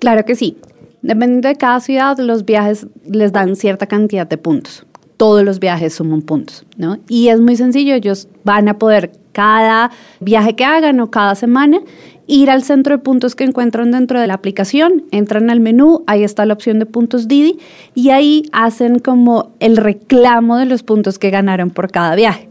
Claro 0.00 0.24
que 0.24 0.34
sí. 0.34 0.56
Dependiendo 1.02 1.46
de 1.46 1.54
cada 1.54 1.78
ciudad, 1.78 2.18
los 2.18 2.44
viajes 2.44 2.88
les 3.04 3.30
dan 3.30 3.54
cierta 3.54 3.86
cantidad 3.86 4.26
de 4.26 4.36
puntos. 4.36 4.84
Todos 5.20 5.44
los 5.44 5.60
viajes 5.60 5.92
suman 5.92 6.22
puntos, 6.22 6.64
¿no? 6.78 6.96
Y 7.06 7.28
es 7.28 7.42
muy 7.42 7.54
sencillo, 7.54 7.94
ellos 7.94 8.26
van 8.42 8.70
a 8.70 8.78
poder 8.78 9.12
cada 9.32 9.90
viaje 10.18 10.56
que 10.56 10.64
hagan 10.64 10.98
o 11.00 11.10
cada 11.10 11.34
semana 11.34 11.80
ir 12.26 12.48
al 12.48 12.62
centro 12.62 12.96
de 12.96 13.02
puntos 13.02 13.34
que 13.34 13.44
encuentran 13.44 13.90
dentro 13.90 14.18
de 14.18 14.26
la 14.26 14.32
aplicación, 14.32 15.04
entran 15.10 15.50
al 15.50 15.60
menú, 15.60 16.04
ahí 16.06 16.24
está 16.24 16.46
la 16.46 16.54
opción 16.54 16.78
de 16.78 16.86
puntos 16.86 17.28
Didi 17.28 17.58
y 17.94 18.08
ahí 18.08 18.44
hacen 18.52 18.98
como 18.98 19.50
el 19.60 19.76
reclamo 19.76 20.56
de 20.56 20.64
los 20.64 20.82
puntos 20.82 21.18
que 21.18 21.28
ganaron 21.28 21.68
por 21.68 21.90
cada 21.90 22.14
viaje. 22.14 22.48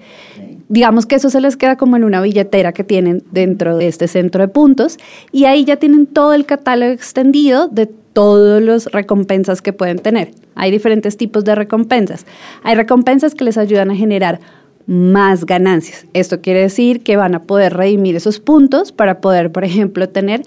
Digamos 0.67 1.07
que 1.07 1.15
eso 1.15 1.31
se 1.31 1.41
les 1.41 1.57
queda 1.57 1.75
como 1.75 1.95
en 1.95 2.03
una 2.03 2.21
billetera 2.21 2.71
que 2.71 2.83
tienen 2.83 3.23
dentro 3.31 3.77
de 3.77 3.87
este 3.87 4.07
centro 4.07 4.43
de 4.43 4.49
puntos 4.49 4.99
y 5.31 5.45
ahí 5.45 5.65
ya 5.65 5.77
tienen 5.77 6.05
todo 6.05 6.33
el 6.33 6.45
catálogo 6.45 6.91
extendido 6.91 7.67
de 7.67 7.89
todas 8.13 8.61
las 8.61 8.85
recompensas 8.87 9.61
que 9.61 9.73
pueden 9.73 9.99
tener. 9.99 10.31
Hay 10.55 10.71
diferentes 10.71 11.17
tipos 11.17 11.45
de 11.45 11.55
recompensas. 11.55 12.25
Hay 12.63 12.75
recompensas 12.75 13.35
que 13.35 13.43
les 13.43 13.57
ayudan 13.57 13.91
a 13.91 13.95
generar 13.95 14.39
más 14.87 15.45
ganancias. 15.45 16.07
Esto 16.13 16.41
quiere 16.41 16.61
decir 16.61 17.03
que 17.03 17.15
van 17.15 17.35
a 17.35 17.43
poder 17.43 17.75
redimir 17.75 18.15
esos 18.15 18.39
puntos 18.39 18.91
para 18.91 19.21
poder, 19.21 19.51
por 19.51 19.63
ejemplo, 19.63 20.09
tener 20.09 20.41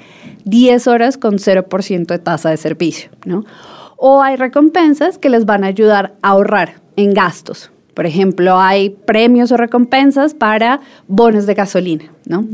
10 0.45 0.89
horas 0.89 1.17
con 1.17 1.39
0% 1.39 2.07
de 2.07 2.19
tasa 2.19 2.51
de 2.51 2.57
servicio, 2.57 3.11
¿no? 3.25 3.45
O 3.97 4.21
hay 4.21 4.35
recompensas 4.35 5.17
que 5.17 5.29
les 5.29 5.47
van 5.47 5.63
a 5.63 5.69
ayudar 5.69 6.15
a 6.23 6.31
ahorrar 6.31 6.81
en 6.97 7.15
gastos. 7.15 7.71
Por 7.95 8.07
ejemplo, 8.07 8.59
hay 8.59 8.91
premios 8.91 9.53
o 9.53 9.57
recompensas 9.57 10.35
para 10.35 10.81
bonos 11.09 11.47
de 11.47 11.55
gasolina, 11.55 12.05
¿no? 12.27 12.47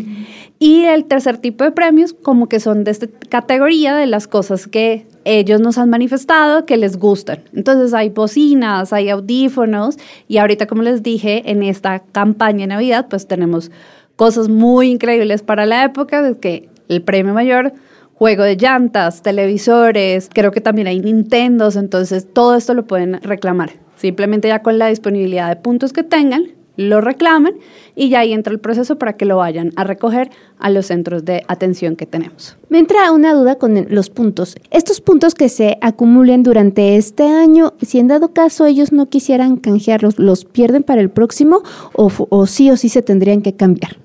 Y 0.58 0.84
el 0.84 1.04
tercer 1.04 1.38
tipo 1.38 1.62
de 1.62 1.70
premios, 1.70 2.12
como 2.12 2.48
que 2.48 2.58
son 2.58 2.82
de 2.82 2.90
esta 2.90 3.06
categoría 3.28 3.94
de 3.94 4.06
las 4.06 4.26
cosas 4.26 4.66
que 4.66 5.06
ellos 5.24 5.60
nos 5.60 5.78
han 5.78 5.90
manifestado 5.90 6.66
que 6.66 6.76
les 6.76 6.98
gustan. 6.98 7.44
Entonces 7.54 7.94
hay 7.94 8.08
bocinas, 8.08 8.92
hay 8.92 9.10
audífonos 9.10 9.96
y 10.26 10.38
ahorita, 10.38 10.66
como 10.66 10.82
les 10.82 11.02
dije, 11.04 11.50
en 11.50 11.62
esta 11.62 12.00
campaña 12.00 12.60
de 12.60 12.68
Navidad, 12.68 13.06
pues 13.08 13.28
tenemos 13.28 13.70
cosas 14.16 14.48
muy 14.48 14.90
increíbles 14.90 15.42
para 15.42 15.64
la 15.66 15.84
época, 15.84 16.22
de 16.22 16.36
que 16.38 16.68
el 16.88 17.02
premio 17.02 17.34
mayor 17.34 17.72
juego 18.14 18.42
de 18.42 18.56
llantas, 18.56 19.22
televisores, 19.22 20.28
creo 20.32 20.50
que 20.50 20.60
también 20.60 20.88
hay 20.88 20.98
Nintendos, 20.98 21.76
entonces 21.76 22.26
todo 22.32 22.56
esto 22.56 22.74
lo 22.74 22.84
pueden 22.84 23.22
reclamar. 23.22 23.70
Simplemente 23.98 24.48
ya 24.48 24.62
con 24.62 24.78
la 24.78 24.86
disponibilidad 24.88 25.48
de 25.48 25.56
puntos 25.56 25.92
que 25.92 26.02
tengan, 26.02 26.52
lo 26.78 27.00
reclaman 27.00 27.54
y 27.96 28.08
ya 28.08 28.20
ahí 28.20 28.32
entra 28.32 28.52
el 28.52 28.60
proceso 28.60 28.98
para 28.98 29.14
que 29.14 29.24
lo 29.24 29.36
vayan 29.36 29.72
a 29.74 29.82
recoger 29.82 30.30
a 30.58 30.70
los 30.70 30.86
centros 30.86 31.24
de 31.24 31.42
atención 31.48 31.96
que 31.96 32.06
tenemos. 32.06 32.56
Me 32.68 32.78
entra 32.78 33.10
una 33.10 33.34
duda 33.34 33.56
con 33.56 33.86
los 33.90 34.10
puntos. 34.10 34.54
Estos 34.70 35.00
puntos 35.00 35.34
que 35.34 35.48
se 35.48 35.76
acumulen 35.80 36.44
durante 36.44 36.96
este 36.96 37.24
año, 37.24 37.74
si 37.82 37.98
en 37.98 38.06
dado 38.06 38.32
caso 38.32 38.64
ellos 38.64 38.92
no 38.92 39.06
quisieran 39.06 39.56
canjearlos, 39.56 40.20
¿los 40.20 40.44
pierden 40.44 40.84
para 40.84 41.00
el 41.00 41.10
próximo 41.10 41.62
o, 41.94 42.12
o 42.28 42.46
sí 42.46 42.70
o 42.70 42.76
sí 42.76 42.88
se 42.88 43.02
tendrían 43.02 43.42
que 43.42 43.54
cambiar? 43.54 43.96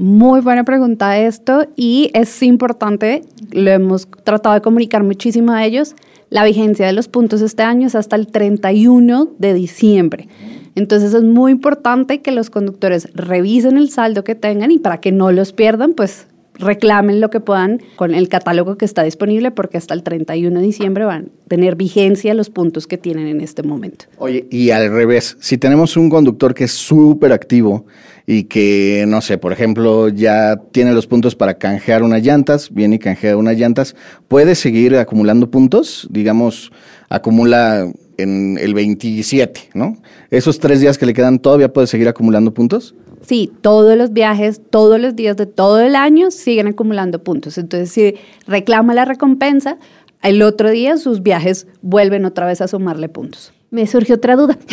Muy 0.00 0.42
buena 0.42 0.62
pregunta 0.62 1.18
esto 1.18 1.66
y 1.74 2.12
es 2.14 2.44
importante, 2.44 3.22
lo 3.50 3.68
hemos 3.68 4.06
tratado 4.22 4.54
de 4.54 4.60
comunicar 4.60 5.02
muchísimo 5.02 5.50
a 5.50 5.64
ellos, 5.66 5.96
la 6.30 6.44
vigencia 6.44 6.86
de 6.86 6.92
los 6.92 7.08
puntos 7.08 7.40
este 7.40 7.64
año 7.64 7.88
es 7.88 7.96
hasta 7.96 8.14
el 8.14 8.28
31 8.28 9.28
de 9.40 9.54
diciembre. 9.54 10.28
Entonces 10.76 11.14
es 11.14 11.24
muy 11.24 11.50
importante 11.50 12.22
que 12.22 12.30
los 12.30 12.48
conductores 12.48 13.08
revisen 13.12 13.76
el 13.76 13.90
saldo 13.90 14.22
que 14.22 14.36
tengan 14.36 14.70
y 14.70 14.78
para 14.78 15.00
que 15.00 15.10
no 15.10 15.32
los 15.32 15.52
pierdan, 15.52 15.94
pues 15.94 16.28
reclamen 16.60 17.20
lo 17.20 17.30
que 17.30 17.40
puedan 17.40 17.82
con 17.96 18.14
el 18.14 18.28
catálogo 18.28 18.78
que 18.78 18.84
está 18.84 19.02
disponible 19.02 19.50
porque 19.50 19.78
hasta 19.78 19.94
el 19.94 20.04
31 20.04 20.60
de 20.60 20.64
diciembre 20.64 21.06
van 21.06 21.24
a 21.24 21.48
tener 21.48 21.74
vigencia 21.74 22.34
los 22.34 22.50
puntos 22.50 22.86
que 22.86 22.98
tienen 22.98 23.26
en 23.26 23.40
este 23.40 23.64
momento. 23.64 24.04
Oye, 24.18 24.46
y 24.48 24.70
al 24.70 24.92
revés, 24.92 25.36
si 25.40 25.58
tenemos 25.58 25.96
un 25.96 26.08
conductor 26.08 26.54
que 26.54 26.64
es 26.64 26.72
súper 26.72 27.32
activo 27.32 27.84
y 28.30 28.44
que, 28.44 29.06
no 29.08 29.22
sé, 29.22 29.38
por 29.38 29.54
ejemplo, 29.54 30.10
ya 30.10 30.60
tiene 30.70 30.92
los 30.92 31.06
puntos 31.06 31.34
para 31.34 31.54
canjear 31.54 32.02
unas 32.02 32.22
llantas, 32.22 32.68
viene 32.70 32.96
y 32.96 32.98
canjea 32.98 33.38
unas 33.38 33.56
llantas, 33.56 33.96
¿puede 34.28 34.54
seguir 34.54 34.94
acumulando 34.96 35.50
puntos? 35.50 36.06
Digamos, 36.10 36.70
acumula 37.08 37.90
en 38.18 38.58
el 38.60 38.74
27, 38.74 39.70
¿no? 39.72 39.96
Esos 40.30 40.58
tres 40.58 40.82
días 40.82 40.98
que 40.98 41.06
le 41.06 41.14
quedan, 41.14 41.38
¿todavía 41.38 41.72
puede 41.72 41.86
seguir 41.86 42.06
acumulando 42.06 42.52
puntos? 42.52 42.94
Sí, 43.22 43.50
todos 43.62 43.96
los 43.96 44.12
viajes, 44.12 44.60
todos 44.68 45.00
los 45.00 45.16
días 45.16 45.38
de 45.38 45.46
todo 45.46 45.80
el 45.80 45.96
año 45.96 46.30
siguen 46.30 46.66
acumulando 46.66 47.24
puntos. 47.24 47.56
Entonces, 47.56 47.90
si 47.90 48.14
reclama 48.46 48.92
la 48.92 49.06
recompensa, 49.06 49.78
el 50.22 50.42
otro 50.42 50.70
día 50.70 50.96
sus 50.96 51.22
viajes 51.22 51.66
vuelven 51.80 52.24
otra 52.24 52.46
vez 52.46 52.60
a 52.60 52.68
sumarle 52.68 53.08
puntos. 53.08 53.52
Me 53.70 53.86
surge 53.86 54.14
otra 54.14 54.36
duda. 54.36 54.58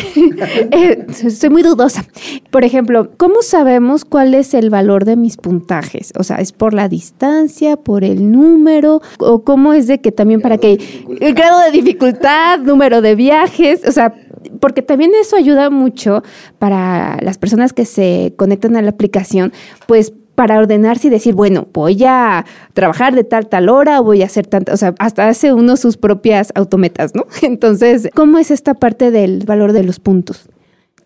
Eh, 0.71 1.05
soy 1.13 1.49
muy 1.49 1.61
dudosa. 1.61 2.05
Por 2.49 2.63
ejemplo, 2.63 3.11
¿cómo 3.17 3.41
sabemos 3.41 4.05
cuál 4.05 4.33
es 4.33 4.53
el 4.53 4.69
valor 4.69 5.05
de 5.05 5.15
mis 5.15 5.37
puntajes? 5.37 6.11
O 6.17 6.23
sea, 6.23 6.37
¿es 6.37 6.51
por 6.51 6.73
la 6.73 6.89
distancia, 6.89 7.77
por 7.77 8.03
el 8.03 8.31
número? 8.31 9.01
¿O 9.19 9.43
cómo 9.43 9.73
es 9.73 9.87
de 9.87 10.01
que 10.01 10.11
también 10.11 10.41
para 10.41 10.57
que... 10.57 11.05
El 11.19 11.33
grado 11.33 11.59
de 11.61 11.71
dificultad, 11.71 12.59
número 12.59 13.01
de 13.01 13.15
viajes, 13.15 13.87
o 13.87 13.91
sea, 13.91 14.13
porque 14.59 14.81
también 14.81 15.11
eso 15.19 15.35
ayuda 15.35 15.69
mucho 15.69 16.23
para 16.59 17.17
las 17.21 17.37
personas 17.37 17.73
que 17.73 17.85
se 17.85 18.33
conectan 18.37 18.75
a 18.75 18.81
la 18.81 18.89
aplicación, 18.89 19.53
pues 19.87 20.13
para 20.35 20.59
ordenarse 20.59 21.07
y 21.07 21.09
decir, 21.09 21.33
bueno, 21.33 21.67
voy 21.73 22.03
a 22.05 22.45
trabajar 22.73 23.15
de 23.15 23.23
tal, 23.23 23.47
tal 23.47 23.69
hora, 23.69 23.99
voy 24.01 24.21
a 24.21 24.25
hacer 24.25 24.45
tanta, 24.45 24.73
o 24.73 24.77
sea, 24.77 24.93
hasta 24.99 25.27
hace 25.27 25.53
uno 25.53 25.77
sus 25.77 25.97
propias 25.97 26.51
autometas, 26.55 27.15
¿no? 27.15 27.25
Entonces, 27.41 28.09
¿cómo 28.13 28.37
es 28.37 28.51
esta 28.51 28.73
parte 28.73 29.11
del 29.11 29.45
valor 29.45 29.71
de 29.73 29.83
los 29.83 29.99
puntos? 29.99 30.47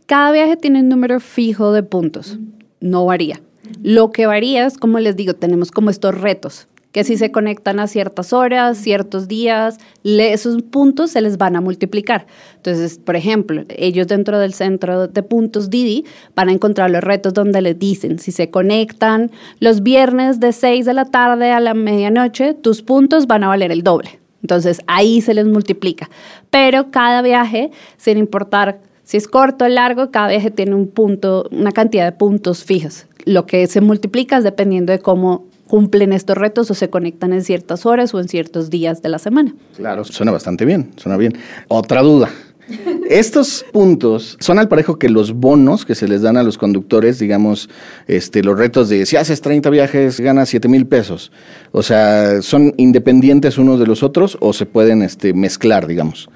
Cada 0.07 0.31
viaje 0.31 0.57
tiene 0.57 0.81
un 0.81 0.89
número 0.89 1.19
fijo 1.19 1.71
de 1.71 1.83
puntos, 1.83 2.39
no 2.81 3.05
varía. 3.05 3.41
Lo 3.83 4.11
que 4.11 4.25
varía 4.25 4.65
es, 4.65 4.77
como 4.77 4.99
les 4.99 5.15
digo, 5.15 5.35
tenemos 5.35 5.71
como 5.71 5.91
estos 5.91 6.19
retos 6.19 6.67
que 6.91 7.04
si 7.04 7.17
se 7.17 7.32
conectan 7.32 7.80
a 7.80 7.88
ciertas 7.88 8.34
horas, 8.34 8.78
ciertos 8.78 9.28
días, 9.28 9.78
esos 10.04 10.62
puntos 10.63 11.12
se 11.12 11.21
les 11.21 11.38
van 11.38 11.56
a 11.56 11.62
multiplicar. 11.62 12.25
Entonces, 12.56 12.97
por 12.97 13.15
ejemplo, 13.15 13.63
ellos 13.69 14.08
dentro 14.08 14.39
del 14.39 14.54
centro 14.54 15.08
de 15.08 15.23
puntos 15.23 15.69
Didi 15.69 16.06
van 16.36 16.49
a 16.49 16.52
encontrar 16.52 16.89
los 16.89 17.04
retos 17.04 17.34
donde 17.34 17.62
les 17.62 17.78
dicen, 17.78 18.17
si 18.17 18.32
se 18.32 18.49
conectan 18.49 19.30
los 19.60 19.84
viernes 19.84 20.39
de 20.39 20.52
6 20.52 20.86
de 20.86 20.93
la 20.93 21.06
tarde 21.06 21.52
a 21.52 21.60
la 21.60 21.75
medianoche, 21.75 22.56
tus 22.56 22.82
puntos 22.82 23.28
van 23.28 23.43
a 23.43 23.49
valer 23.49 23.71
el 23.71 23.84
doble. 23.84 24.19
Entonces, 24.41 24.82
ahí 24.88 25.21
se 25.21 25.34
les 25.34 25.45
multiplica. 25.45 26.10
Pero 26.49 26.91
cada 26.91 27.21
viaje, 27.21 27.71
sin 27.97 28.17
importar 28.17 28.80
si 29.04 29.17
es 29.17 29.28
corto 29.28 29.65
o 29.65 29.67
largo, 29.67 30.12
cada 30.12 30.30
viaje 30.30 30.49
tiene 30.49 30.75
un 30.75 30.88
punto, 30.88 31.47
una 31.52 31.71
cantidad 31.71 32.06
de 32.06 32.13
puntos 32.13 32.63
fijos. 32.63 33.06
Lo 33.25 33.45
que 33.45 33.67
se 33.67 33.82
multiplica 33.82 34.38
es 34.38 34.43
dependiendo 34.43 34.91
de 34.91 34.99
cómo 34.99 35.48
cumplen 35.69 36.13
estos 36.13 36.36
retos 36.36 36.69
o 36.71 36.73
se 36.73 36.89
conectan 36.89 37.32
en 37.32 37.43
ciertas 37.43 37.86
horas 37.86 38.13
o 38.15 38.19
en 38.19 38.27
ciertos 38.27 38.71
días 38.71 39.03
de 39.03 39.10
la 39.10 39.19
semana. 39.19 39.53
Claro, 39.77 40.03
suena 40.03 40.32
bastante 40.32 40.65
bien, 40.65 40.91
suena 40.97 41.15
bien. 41.15 41.38
Otra 41.67 42.01
duda. 42.01 42.29
Estos 43.10 43.65
puntos 43.71 44.36
son 44.39 44.60
al 44.60 44.67
parejo 44.67 44.99
que 44.99 45.10
los 45.10 45.34
bonos 45.34 45.86
que 45.86 45.95
se 45.95 46.08
les 46.08 46.21
dan 46.21 46.38
a 46.38 46.43
los 46.43 46.58
conductores, 46.58 47.19
digamos, 47.19 47.69
este, 48.08 48.43
los 48.43 48.58
retos 48.58 48.89
de 48.89 49.05
si 49.05 49.15
haces 49.15 49.41
30 49.41 49.69
viajes 49.69 50.19
ganas 50.19 50.49
7 50.49 50.67
mil 50.67 50.88
pesos. 50.88 51.32
O 51.71 51.84
sea, 51.84 52.41
¿son 52.41 52.73
independientes 52.77 53.58
unos 53.58 53.79
de 53.79 53.86
los 53.86 54.03
otros 54.03 54.38
o 54.41 54.53
se 54.53 54.65
pueden 54.65 55.03
este, 55.03 55.34
mezclar, 55.34 55.88
digamos? 55.88 56.29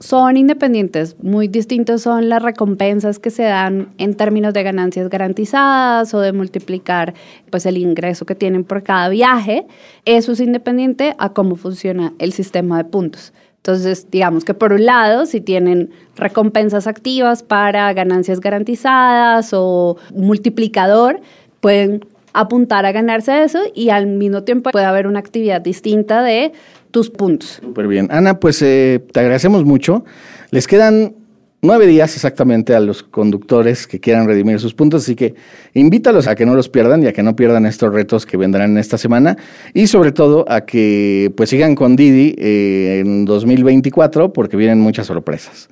Son 0.00 0.36
independientes, 0.36 1.16
muy 1.22 1.48
distintos 1.48 2.02
son 2.02 2.28
las 2.28 2.42
recompensas 2.42 3.18
que 3.18 3.30
se 3.30 3.42
dan 3.42 3.88
en 3.98 4.14
términos 4.14 4.54
de 4.54 4.62
ganancias 4.62 5.08
garantizadas 5.08 6.14
o 6.14 6.20
de 6.20 6.32
multiplicar 6.32 7.14
pues 7.50 7.66
el 7.66 7.76
ingreso 7.76 8.24
que 8.24 8.34
tienen 8.34 8.64
por 8.64 8.82
cada 8.82 9.08
viaje. 9.08 9.66
Eso 10.04 10.32
es 10.32 10.40
independiente 10.40 11.14
a 11.18 11.32
cómo 11.32 11.56
funciona 11.56 12.12
el 12.18 12.32
sistema 12.32 12.78
de 12.78 12.84
puntos. 12.84 13.32
Entonces, 13.56 14.10
digamos 14.10 14.44
que 14.44 14.54
por 14.54 14.72
un 14.72 14.86
lado, 14.86 15.24
si 15.24 15.40
tienen 15.40 15.90
recompensas 16.16 16.86
activas 16.86 17.42
para 17.42 17.92
ganancias 17.92 18.40
garantizadas 18.40 19.50
o 19.52 19.98
multiplicador, 20.14 21.20
pueden 21.60 22.04
apuntar 22.32 22.86
a 22.86 22.92
ganarse 22.92 23.42
eso 23.42 23.60
y 23.74 23.90
al 23.90 24.06
mismo 24.06 24.44
tiempo 24.44 24.70
puede 24.70 24.84
haber 24.84 25.06
una 25.06 25.18
actividad 25.18 25.60
distinta 25.60 26.22
de 26.22 26.52
tus 26.90 27.10
puntos. 27.10 27.60
Súper 27.62 27.86
bien. 27.86 28.08
Ana, 28.10 28.38
pues 28.38 28.62
eh, 28.62 29.02
te 29.12 29.20
agradecemos 29.20 29.64
mucho. 29.64 30.04
Les 30.50 30.66
quedan 30.66 31.14
nueve 31.62 31.86
días 31.86 32.14
exactamente 32.14 32.74
a 32.74 32.80
los 32.80 33.02
conductores 33.02 33.86
que 33.86 34.00
quieran 34.00 34.26
redimir 34.26 34.58
sus 34.58 34.74
puntos, 34.74 35.04
así 35.04 35.14
que 35.14 35.34
invítalos 35.74 36.26
a 36.26 36.34
que 36.34 36.44
no 36.44 36.54
los 36.54 36.68
pierdan 36.68 37.02
y 37.02 37.06
a 37.06 37.12
que 37.12 37.22
no 37.22 37.36
pierdan 37.36 37.66
estos 37.66 37.92
retos 37.94 38.26
que 38.26 38.36
vendrán 38.36 38.72
en 38.72 38.78
esta 38.78 38.98
semana 38.98 39.36
y 39.72 39.86
sobre 39.86 40.12
todo 40.12 40.44
a 40.48 40.62
que 40.62 41.32
pues 41.36 41.50
sigan 41.50 41.74
con 41.74 41.96
Didi 41.96 42.34
eh, 42.36 43.00
en 43.00 43.24
2024 43.24 44.32
porque 44.32 44.56
vienen 44.56 44.80
muchas 44.80 45.06
sorpresas. 45.06 45.68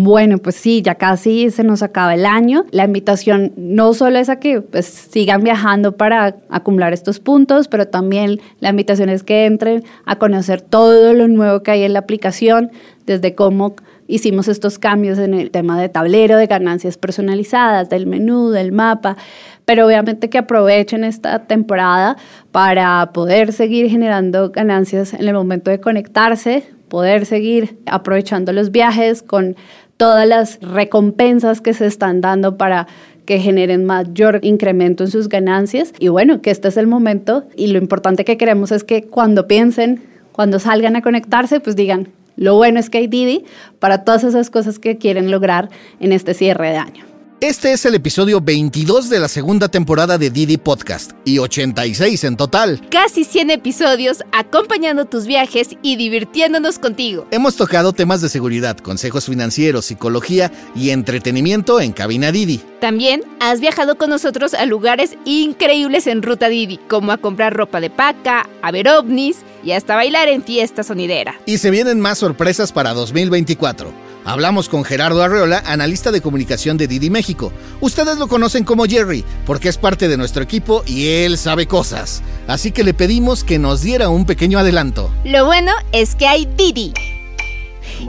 Bueno, 0.00 0.38
pues 0.38 0.54
sí, 0.54 0.80
ya 0.80 0.94
casi 0.94 1.50
se 1.50 1.64
nos 1.64 1.82
acaba 1.82 2.14
el 2.14 2.24
año. 2.24 2.64
La 2.70 2.84
invitación 2.84 3.52
no 3.56 3.94
solo 3.94 4.20
es 4.20 4.28
a 4.28 4.38
que 4.38 4.60
pues, 4.60 4.86
sigan 4.86 5.42
viajando 5.42 5.96
para 5.96 6.36
acumular 6.50 6.92
estos 6.92 7.18
puntos, 7.18 7.66
pero 7.66 7.88
también 7.88 8.38
la 8.60 8.68
invitación 8.68 9.08
es 9.08 9.24
que 9.24 9.44
entren 9.44 9.82
a 10.04 10.16
conocer 10.16 10.60
todo 10.60 11.14
lo 11.14 11.26
nuevo 11.26 11.64
que 11.64 11.72
hay 11.72 11.82
en 11.82 11.94
la 11.94 11.98
aplicación, 11.98 12.70
desde 13.06 13.34
cómo 13.34 13.74
hicimos 14.06 14.46
estos 14.46 14.78
cambios 14.78 15.18
en 15.18 15.34
el 15.34 15.50
tema 15.50 15.80
de 15.80 15.88
tablero, 15.88 16.36
de 16.36 16.46
ganancias 16.46 16.96
personalizadas, 16.96 17.90
del 17.90 18.06
menú, 18.06 18.50
del 18.50 18.70
mapa, 18.70 19.16
pero 19.64 19.84
obviamente 19.84 20.30
que 20.30 20.38
aprovechen 20.38 21.02
esta 21.02 21.40
temporada 21.40 22.16
para 22.52 23.10
poder 23.12 23.52
seguir 23.52 23.90
generando 23.90 24.50
ganancias 24.50 25.12
en 25.12 25.26
el 25.26 25.34
momento 25.34 25.72
de 25.72 25.80
conectarse, 25.80 26.62
poder 26.88 27.26
seguir 27.26 27.78
aprovechando 27.86 28.52
los 28.52 28.70
viajes 28.70 29.22
con 29.22 29.56
todas 29.98 30.26
las 30.26 30.58
recompensas 30.62 31.60
que 31.60 31.74
se 31.74 31.84
están 31.84 32.22
dando 32.22 32.56
para 32.56 32.86
que 33.26 33.40
generen 33.40 33.84
mayor 33.84 34.40
incremento 34.42 35.04
en 35.04 35.10
sus 35.10 35.28
ganancias. 35.28 35.92
Y 35.98 36.08
bueno, 36.08 36.40
que 36.40 36.50
este 36.50 36.68
es 36.68 36.78
el 36.78 36.86
momento 36.86 37.44
y 37.56 37.66
lo 37.66 37.78
importante 37.78 38.24
que 38.24 38.38
queremos 38.38 38.72
es 38.72 38.84
que 38.84 39.02
cuando 39.02 39.46
piensen, 39.46 40.00
cuando 40.32 40.58
salgan 40.58 40.96
a 40.96 41.02
conectarse, 41.02 41.60
pues 41.60 41.76
digan, 41.76 42.08
lo 42.36 42.54
bueno 42.54 42.80
es 42.80 42.88
que 42.88 42.98
hay 42.98 43.06
Didi 43.06 43.44
para 43.80 44.04
todas 44.04 44.24
esas 44.24 44.48
cosas 44.48 44.78
que 44.78 44.96
quieren 44.96 45.30
lograr 45.30 45.68
en 46.00 46.12
este 46.12 46.32
cierre 46.32 46.70
de 46.70 46.78
año. 46.78 47.04
Este 47.40 47.70
es 47.70 47.84
el 47.84 47.94
episodio 47.94 48.40
22 48.40 49.08
de 49.08 49.20
la 49.20 49.28
segunda 49.28 49.68
temporada 49.68 50.18
de 50.18 50.28
Didi 50.28 50.56
Podcast 50.56 51.12
y 51.24 51.38
86 51.38 52.24
en 52.24 52.36
total. 52.36 52.80
Casi 52.90 53.22
100 53.22 53.50
episodios 53.50 54.24
acompañando 54.32 55.04
tus 55.04 55.24
viajes 55.24 55.68
y 55.80 55.94
divirtiéndonos 55.94 56.80
contigo. 56.80 57.28
Hemos 57.30 57.54
tocado 57.54 57.92
temas 57.92 58.20
de 58.22 58.28
seguridad, 58.28 58.76
consejos 58.78 59.26
financieros, 59.26 59.84
psicología 59.84 60.50
y 60.74 60.90
entretenimiento 60.90 61.80
en 61.80 61.92
Cabina 61.92 62.32
Didi. 62.32 62.60
También 62.80 63.22
has 63.38 63.60
viajado 63.60 63.96
con 63.96 64.10
nosotros 64.10 64.52
a 64.54 64.66
lugares 64.66 65.16
increíbles 65.24 66.08
en 66.08 66.22
Ruta 66.22 66.48
Didi, 66.48 66.78
como 66.88 67.12
a 67.12 67.18
comprar 67.18 67.54
ropa 67.54 67.80
de 67.80 67.90
paca, 67.90 68.48
a 68.62 68.72
ver 68.72 68.88
ovnis 68.88 69.36
y 69.62 69.70
hasta 69.70 69.94
bailar 69.94 70.26
en 70.26 70.42
fiesta 70.42 70.82
sonidera. 70.82 71.36
Y 71.46 71.58
se 71.58 71.70
vienen 71.70 72.00
más 72.00 72.18
sorpresas 72.18 72.72
para 72.72 72.94
2024. 72.94 74.07
Hablamos 74.28 74.68
con 74.68 74.84
Gerardo 74.84 75.22
Arreola, 75.22 75.62
analista 75.64 76.12
de 76.12 76.20
comunicación 76.20 76.76
de 76.76 76.86
Didi 76.86 77.08
México. 77.08 77.50
Ustedes 77.80 78.18
lo 78.18 78.28
conocen 78.28 78.62
como 78.62 78.84
Jerry, 78.84 79.24
porque 79.46 79.70
es 79.70 79.78
parte 79.78 80.06
de 80.06 80.18
nuestro 80.18 80.42
equipo 80.42 80.82
y 80.86 81.08
él 81.08 81.38
sabe 81.38 81.64
cosas. 81.64 82.22
Así 82.46 82.70
que 82.70 82.84
le 82.84 82.92
pedimos 82.92 83.42
que 83.42 83.58
nos 83.58 83.80
diera 83.80 84.10
un 84.10 84.26
pequeño 84.26 84.58
adelanto. 84.58 85.10
Lo 85.24 85.46
bueno 85.46 85.72
es 85.92 86.14
que 86.14 86.26
hay 86.26 86.46
Didi. 86.58 86.92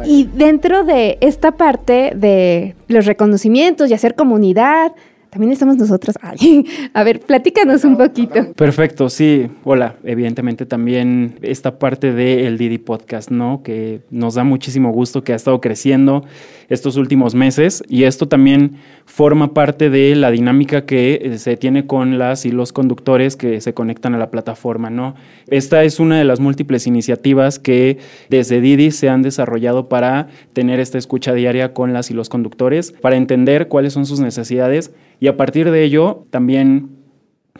Y 0.05 0.25
dentro 0.25 0.83
de 0.83 1.17
esta 1.21 1.53
parte 1.53 2.11
de 2.13 2.75
los 2.89 3.05
reconocimientos 3.05 3.89
y 3.89 3.93
hacer 3.93 4.15
comunidad, 4.15 4.91
también 5.29 5.51
estamos 5.51 5.77
nosotros. 5.77 6.15
a 6.93 7.03
ver, 7.03 7.19
platícanos 7.21 7.83
un 7.83 7.97
poquito. 7.97 8.53
Perfecto, 8.53 9.09
sí. 9.09 9.47
Hola, 9.63 9.95
evidentemente 10.03 10.65
también 10.65 11.37
esta 11.41 11.77
parte 11.79 12.13
del 12.13 12.57
Didi 12.57 12.77
Podcast, 12.77 13.29
¿no? 13.29 13.61
Que 13.63 14.01
nos 14.09 14.35
da 14.35 14.43
muchísimo 14.43 14.91
gusto, 14.91 15.23
que 15.23 15.33
ha 15.33 15.35
estado 15.35 15.61
creciendo. 15.61 16.25
Estos 16.69 16.95
últimos 16.97 17.35
meses 17.35 17.83
y 17.89 18.03
esto 18.03 18.27
también 18.27 18.77
forma 19.05 19.53
parte 19.53 19.89
de 19.89 20.15
la 20.15 20.31
dinámica 20.31 20.85
que 20.85 21.19
eh, 21.21 21.37
se 21.37 21.57
tiene 21.57 21.87
con 21.87 22.17
las 22.19 22.45
y 22.45 22.51
los 22.51 22.71
conductores 22.71 23.35
que 23.35 23.59
se 23.59 23.73
conectan 23.73 24.15
a 24.15 24.17
la 24.17 24.31
plataforma, 24.31 24.89
¿no? 24.89 25.15
Esta 25.47 25.83
es 25.83 25.99
una 25.99 26.17
de 26.17 26.23
las 26.23 26.39
múltiples 26.39 26.87
iniciativas 26.87 27.59
que 27.59 27.97
desde 28.29 28.61
Didi 28.61 28.91
se 28.91 29.09
han 29.09 29.21
desarrollado 29.21 29.89
para 29.89 30.27
tener 30.53 30.79
esta 30.79 30.97
escucha 30.97 31.33
diaria 31.33 31.73
con 31.73 31.91
las 31.93 32.11
y 32.11 32.13
los 32.13 32.29
conductores, 32.29 32.91
para 32.91 33.17
entender 33.17 33.67
cuáles 33.67 33.93
son 33.93 34.05
sus 34.05 34.19
necesidades 34.19 34.93
y 35.19 35.27
a 35.27 35.37
partir 35.37 35.71
de 35.71 35.83
ello 35.83 36.25
también 36.29 36.98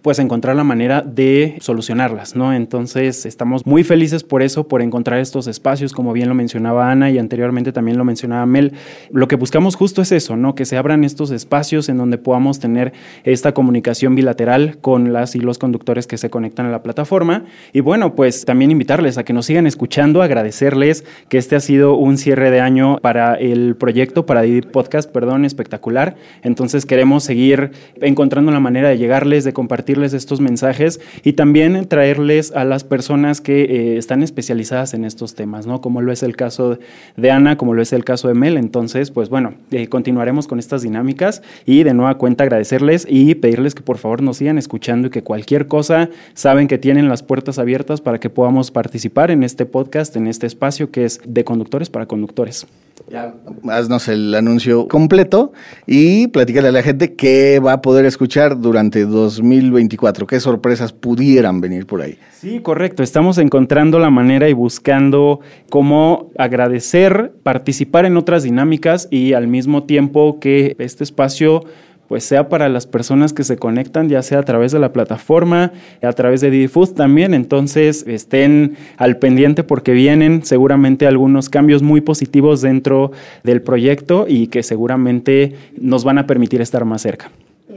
pues 0.02 0.20
encontrar 0.20 0.56
la 0.56 0.64
manera 0.64 1.02
de 1.02 1.58
solucionarlas, 1.60 2.36
¿no? 2.36 2.54
Entonces 2.54 3.26
estamos 3.26 3.66
muy 3.66 3.84
felices 3.84 4.24
por 4.24 4.42
eso, 4.42 4.68
por 4.68 4.82
encontrar 4.82 5.20
estos 5.20 5.48
espacios, 5.48 5.94
como 5.94 6.14
bien 6.14 6.30
lo 6.30 6.36
mencionaba 6.36 6.92
Ana 6.92 7.10
y 7.10 7.18
anteriormente 7.18 7.72
también 7.72 7.98
lo 7.98 8.06
mencionaba 8.06 8.46
Mel. 8.46 8.74
Lo 9.12 9.28
que 9.28 9.36
buscamos 9.36 9.76
justo 9.76 10.02
es 10.02 10.12
eso, 10.12 10.36
¿no? 10.36 10.56
Que 10.56 10.66
se 10.66 10.78
abran 10.78 11.04
estos 11.04 11.32
espacios 11.32 11.90
en 11.90 11.98
donde 11.98 12.18
podamos 12.18 12.60
tener 12.60 12.94
esta 13.24 13.54
comunicación 13.54 14.16
bilateral 14.16 14.78
con 14.82 15.14
las 15.14 15.36
y 15.36 15.40
los 15.40 15.58
conductores 15.58 16.08
que 16.08 16.18
se 16.18 16.30
conectan 16.30 16.66
a 16.66 16.72
la 16.72 16.84
plataforma. 16.84 17.46
Y 17.74 17.82
bueno, 17.82 18.16
pues 18.16 18.46
también 18.46 18.72
invitarles 18.72 19.18
a 19.18 19.24
que 19.24 19.34
nos 19.34 19.46
sigan 19.46 19.68
escuchando, 19.68 20.22
agradecerles 20.22 21.04
que 21.30 21.38
este 21.38 21.56
ha 21.56 21.60
sido 21.60 21.96
un 21.96 22.18
cierre 22.18 22.52
de 22.52 22.62
año 22.62 22.98
para 23.02 23.36
el 23.36 23.76
proyecto, 23.76 24.26
para 24.26 24.42
Didi 24.42 24.62
Podcast, 24.62 25.12
perdón, 25.12 25.46
espectacular. 25.46 26.16
Entonces 26.44 26.86
queremos 26.86 27.24
seguir 27.24 27.72
encontrando 28.02 28.52
la 28.52 28.60
manera 28.60 28.90
de 28.90 28.98
llegarles, 28.98 29.44
de 29.44 29.54
compartir 29.54 29.89
estos 29.98 30.40
mensajes 30.40 31.00
y 31.24 31.34
también 31.34 31.88
traerles 31.88 32.52
a 32.52 32.64
las 32.64 32.84
personas 32.84 33.42
que 33.42 33.64
eh, 33.64 33.98
están 33.98 34.22
especializadas 34.22 34.94
en 34.94 35.04
estos 35.04 35.34
temas, 35.34 35.66
¿no? 35.66 35.82
Como 35.82 36.02
lo 36.02 36.12
es 36.12 36.22
el 36.22 36.36
caso 36.36 36.78
de 37.18 37.32
Ana, 37.32 37.58
como 37.58 37.74
lo 37.74 37.82
es 37.82 37.92
el 37.92 38.06
caso 38.06 38.28
de 38.28 38.36
Mel. 38.36 38.58
Entonces, 38.58 39.10
pues 39.10 39.30
bueno, 39.30 39.56
eh, 39.72 39.88
continuaremos 39.88 40.48
con 40.48 40.60
estas 40.60 40.84
dinámicas 40.84 41.42
y 41.66 41.84
de 41.84 41.94
nueva 41.94 42.18
cuenta 42.18 42.44
agradecerles 42.44 43.08
y 43.10 43.34
pedirles 43.36 43.74
que 43.74 43.82
por 43.82 43.98
favor 43.98 44.22
nos 44.22 44.38
sigan 44.38 44.58
escuchando 44.58 45.08
y 45.08 45.12
que 45.12 45.24
cualquier 45.24 45.68
cosa 45.68 46.10
saben 46.36 46.68
que 46.68 46.78
tienen 46.78 47.10
las 47.10 47.24
puertas 47.24 47.58
abiertas 47.58 48.02
para 48.02 48.20
que 48.20 48.30
podamos 48.30 48.70
participar 48.70 49.32
en 49.32 49.44
este 49.44 49.66
podcast, 49.66 50.16
en 50.16 50.28
este 50.28 50.46
espacio 50.46 50.92
que 50.92 51.06
es 51.06 51.20
de 51.26 51.44
conductores 51.44 51.90
para 51.90 52.06
conductores. 52.06 52.68
Ya, 53.10 53.34
haznos 53.70 54.08
el 54.08 54.34
anuncio 54.36 54.88
completo 54.88 55.54
y 55.88 56.28
platícale 56.28 56.68
a 56.68 56.72
la 56.72 56.84
gente 56.84 57.16
qué 57.16 57.60
va 57.60 57.74
a 57.74 57.82
poder 57.82 58.06
escuchar 58.06 58.60
durante 58.60 59.06
2024, 59.06 60.28
qué 60.28 60.40
sorpresas 60.40 60.94
pudieran 60.94 61.62
venir 61.62 61.86
por 61.86 62.02
ahí. 62.02 62.18
Sí, 62.32 62.60
correcto. 62.60 63.04
Estamos 63.04 63.38
encontrando 63.38 64.00
la 64.00 64.10
manera 64.10 64.50
y 64.50 64.54
buscando 64.54 65.40
cómo 65.70 66.32
agradecer, 66.38 67.34
participar 67.44 68.06
en 68.06 68.18
otras 68.18 68.44
dinámicas 68.44 69.08
y 69.12 69.34
al 69.34 69.48
mismo 69.48 69.84
tiempo 69.84 70.40
que 70.40 70.76
este 70.80 71.04
espacio 71.04 71.64
pues 72.10 72.24
sea 72.24 72.50
para 72.50 72.68
las 72.70 72.88
personas 72.88 73.34
que 73.34 73.44
se 73.44 73.58
conectan, 73.58 74.10
ya 74.10 74.24
sea 74.24 74.40
a 74.40 74.44
través 74.44 74.72
de 74.72 74.80
la 74.80 74.92
plataforma, 74.92 75.72
a 76.02 76.14
través 76.14 76.42
de 76.42 76.50
Didi 76.50 76.68
también. 76.96 77.36
Entonces 77.36 78.04
estén 78.08 78.78
al 78.98 79.18
pendiente 79.18 79.64
porque 79.64 79.94
vienen 79.94 80.44
seguramente 80.44 81.06
algunos 81.06 81.50
cambios 81.50 81.84
muy 81.84 82.02
positivos 82.02 82.62
dentro 82.62 83.12
del 83.44 83.62
proyecto 83.62 84.26
y 84.28 84.48
que 84.48 84.64
seguramente 84.64 85.54
nos 85.80 86.04
van 86.04 86.18
a 86.18 86.26
permitir 86.26 86.62
estar 86.62 86.84
más 86.84 87.04
cerca. 87.04 87.30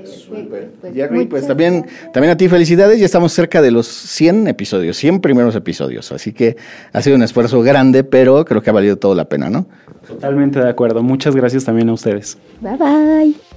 Super. 0.05 0.71
Jerry, 0.95 1.27
pues 1.27 1.47
también, 1.47 1.85
también 2.15 2.33
a 2.33 2.37
ti 2.37 2.49
felicidades. 2.49 2.99
Ya 2.99 3.05
estamos 3.05 3.33
cerca 3.33 3.61
de 3.61 3.71
los 3.71 3.87
100 3.87 4.49
episodios, 4.49 4.97
100 4.97 5.21
primeros 5.21 5.55
episodios. 5.55 6.11
Así 6.11 6.33
que 6.33 6.57
ha 6.95 7.03
sido 7.03 7.17
un 7.17 7.23
esfuerzo 7.23 7.61
grande, 7.61 8.03
pero 8.03 8.47
creo 8.47 8.63
que 8.63 8.71
ha 8.71 8.73
valido 8.73 8.97
toda 8.97 9.15
la 9.15 9.27
pena, 9.27 9.51
¿no? 9.51 9.67
Totalmente 10.07 10.59
de 10.59 10.71
acuerdo. 10.71 11.03
Muchas 11.03 11.37
gracias 11.37 11.65
también 11.65 11.91
a 11.91 11.93
ustedes. 11.93 12.39
Bye 12.63 12.77
bye. 12.79 13.52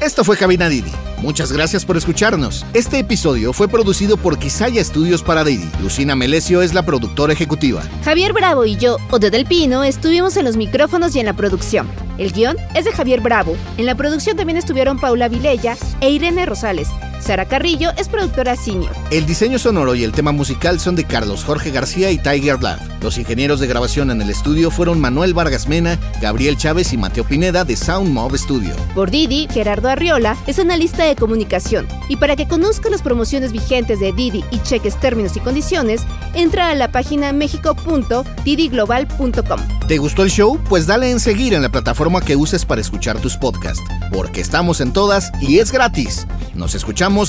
Esto 0.00 0.24
fue 0.24 0.36
Cabina 0.36 0.68
Didi. 0.68 0.92
Muchas 1.22 1.50
gracias 1.52 1.86
por 1.86 1.96
escucharnos. 1.96 2.66
Este 2.74 2.98
episodio 2.98 3.54
fue 3.54 3.66
producido 3.66 4.18
por 4.18 4.38
Quisaya 4.38 4.80
Estudios 4.80 5.22
para 5.22 5.42
Didi. 5.42 5.70
Lucina 5.80 6.14
Melesio 6.14 6.60
es 6.60 6.74
la 6.74 6.84
productora 6.84 7.32
ejecutiva. 7.32 7.82
Javier 8.04 8.34
Bravo 8.34 8.66
y 8.66 8.76
yo, 8.76 8.98
Ode 9.10 9.30
del 9.30 9.46
Pino, 9.46 9.84
estuvimos 9.84 10.36
en 10.36 10.44
los 10.44 10.58
micrófonos 10.58 11.16
y 11.16 11.20
en 11.20 11.26
la 11.26 11.32
producción. 11.32 11.88
El 12.18 12.32
guion 12.32 12.58
es 12.74 12.84
de 12.84 12.92
Javier 12.92 13.22
Bravo. 13.22 13.56
En 13.78 13.86
la 13.86 13.94
producción 13.94 14.36
también 14.36 14.58
estuvieron 14.58 14.98
Paula 14.98 15.28
Vilella 15.28 15.78
e 16.02 16.10
Irene 16.10 16.44
Rosales. 16.44 16.88
Sara 17.20 17.46
Carrillo 17.46 17.90
es 17.96 18.08
productora 18.08 18.56
senior. 18.56 18.92
El 19.10 19.26
diseño 19.26 19.58
sonoro 19.58 19.94
y 19.94 20.04
el 20.04 20.12
tema 20.12 20.32
musical 20.32 20.80
son 20.80 20.96
de 20.96 21.04
Carlos 21.04 21.44
Jorge 21.44 21.70
García 21.70 22.10
y 22.10 22.18
Tiger 22.18 22.62
Love. 22.62 22.80
Los 23.00 23.18
ingenieros 23.18 23.60
de 23.60 23.66
grabación 23.66 24.10
en 24.10 24.22
el 24.22 24.30
estudio 24.30 24.70
fueron 24.70 25.00
Manuel 25.00 25.34
Vargas 25.34 25.68
Mena, 25.68 25.98
Gabriel 26.20 26.56
Chávez 26.56 26.92
y 26.92 26.96
Mateo 26.96 27.24
Pineda 27.24 27.64
de 27.64 27.76
Sound 27.76 28.12
Mob 28.12 28.36
Studio. 28.36 28.74
Por 28.94 29.10
Didi, 29.10 29.48
Gerardo 29.52 29.88
Arriola 29.88 30.36
es 30.46 30.58
analista 30.58 31.04
de 31.04 31.16
comunicación. 31.16 31.86
Y 32.08 32.16
para 32.16 32.36
que 32.36 32.48
conozca 32.48 32.90
las 32.90 33.02
promociones 33.02 33.52
vigentes 33.52 34.00
de 34.00 34.12
Didi 34.12 34.44
y 34.50 34.58
cheques 34.60 34.98
términos 35.00 35.36
y 35.36 35.40
condiciones, 35.40 36.02
entra 36.34 36.70
a 36.70 36.74
la 36.74 36.92
página 36.92 37.32
mexico.didiglobal.com. 37.32 39.60
¿Te 39.86 39.98
gustó 39.98 40.24
el 40.24 40.30
show? 40.30 40.58
Pues 40.68 40.86
dale 40.86 41.10
en 41.10 41.20
seguir 41.20 41.54
en 41.54 41.62
la 41.62 41.68
plataforma 41.68 42.20
que 42.20 42.36
uses 42.36 42.64
para 42.64 42.80
escuchar 42.80 43.20
tus 43.20 43.36
podcasts, 43.36 43.82
porque 44.12 44.40
estamos 44.40 44.80
en 44.80 44.92
todas 44.92 45.30
y 45.40 45.58
es 45.58 45.70
gratis. 45.70 46.26
Nos 46.54 46.74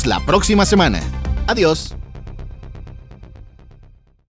la 0.06 0.20
próxima 0.26 0.66
semana. 0.66 1.00
Adiós. 1.48 1.96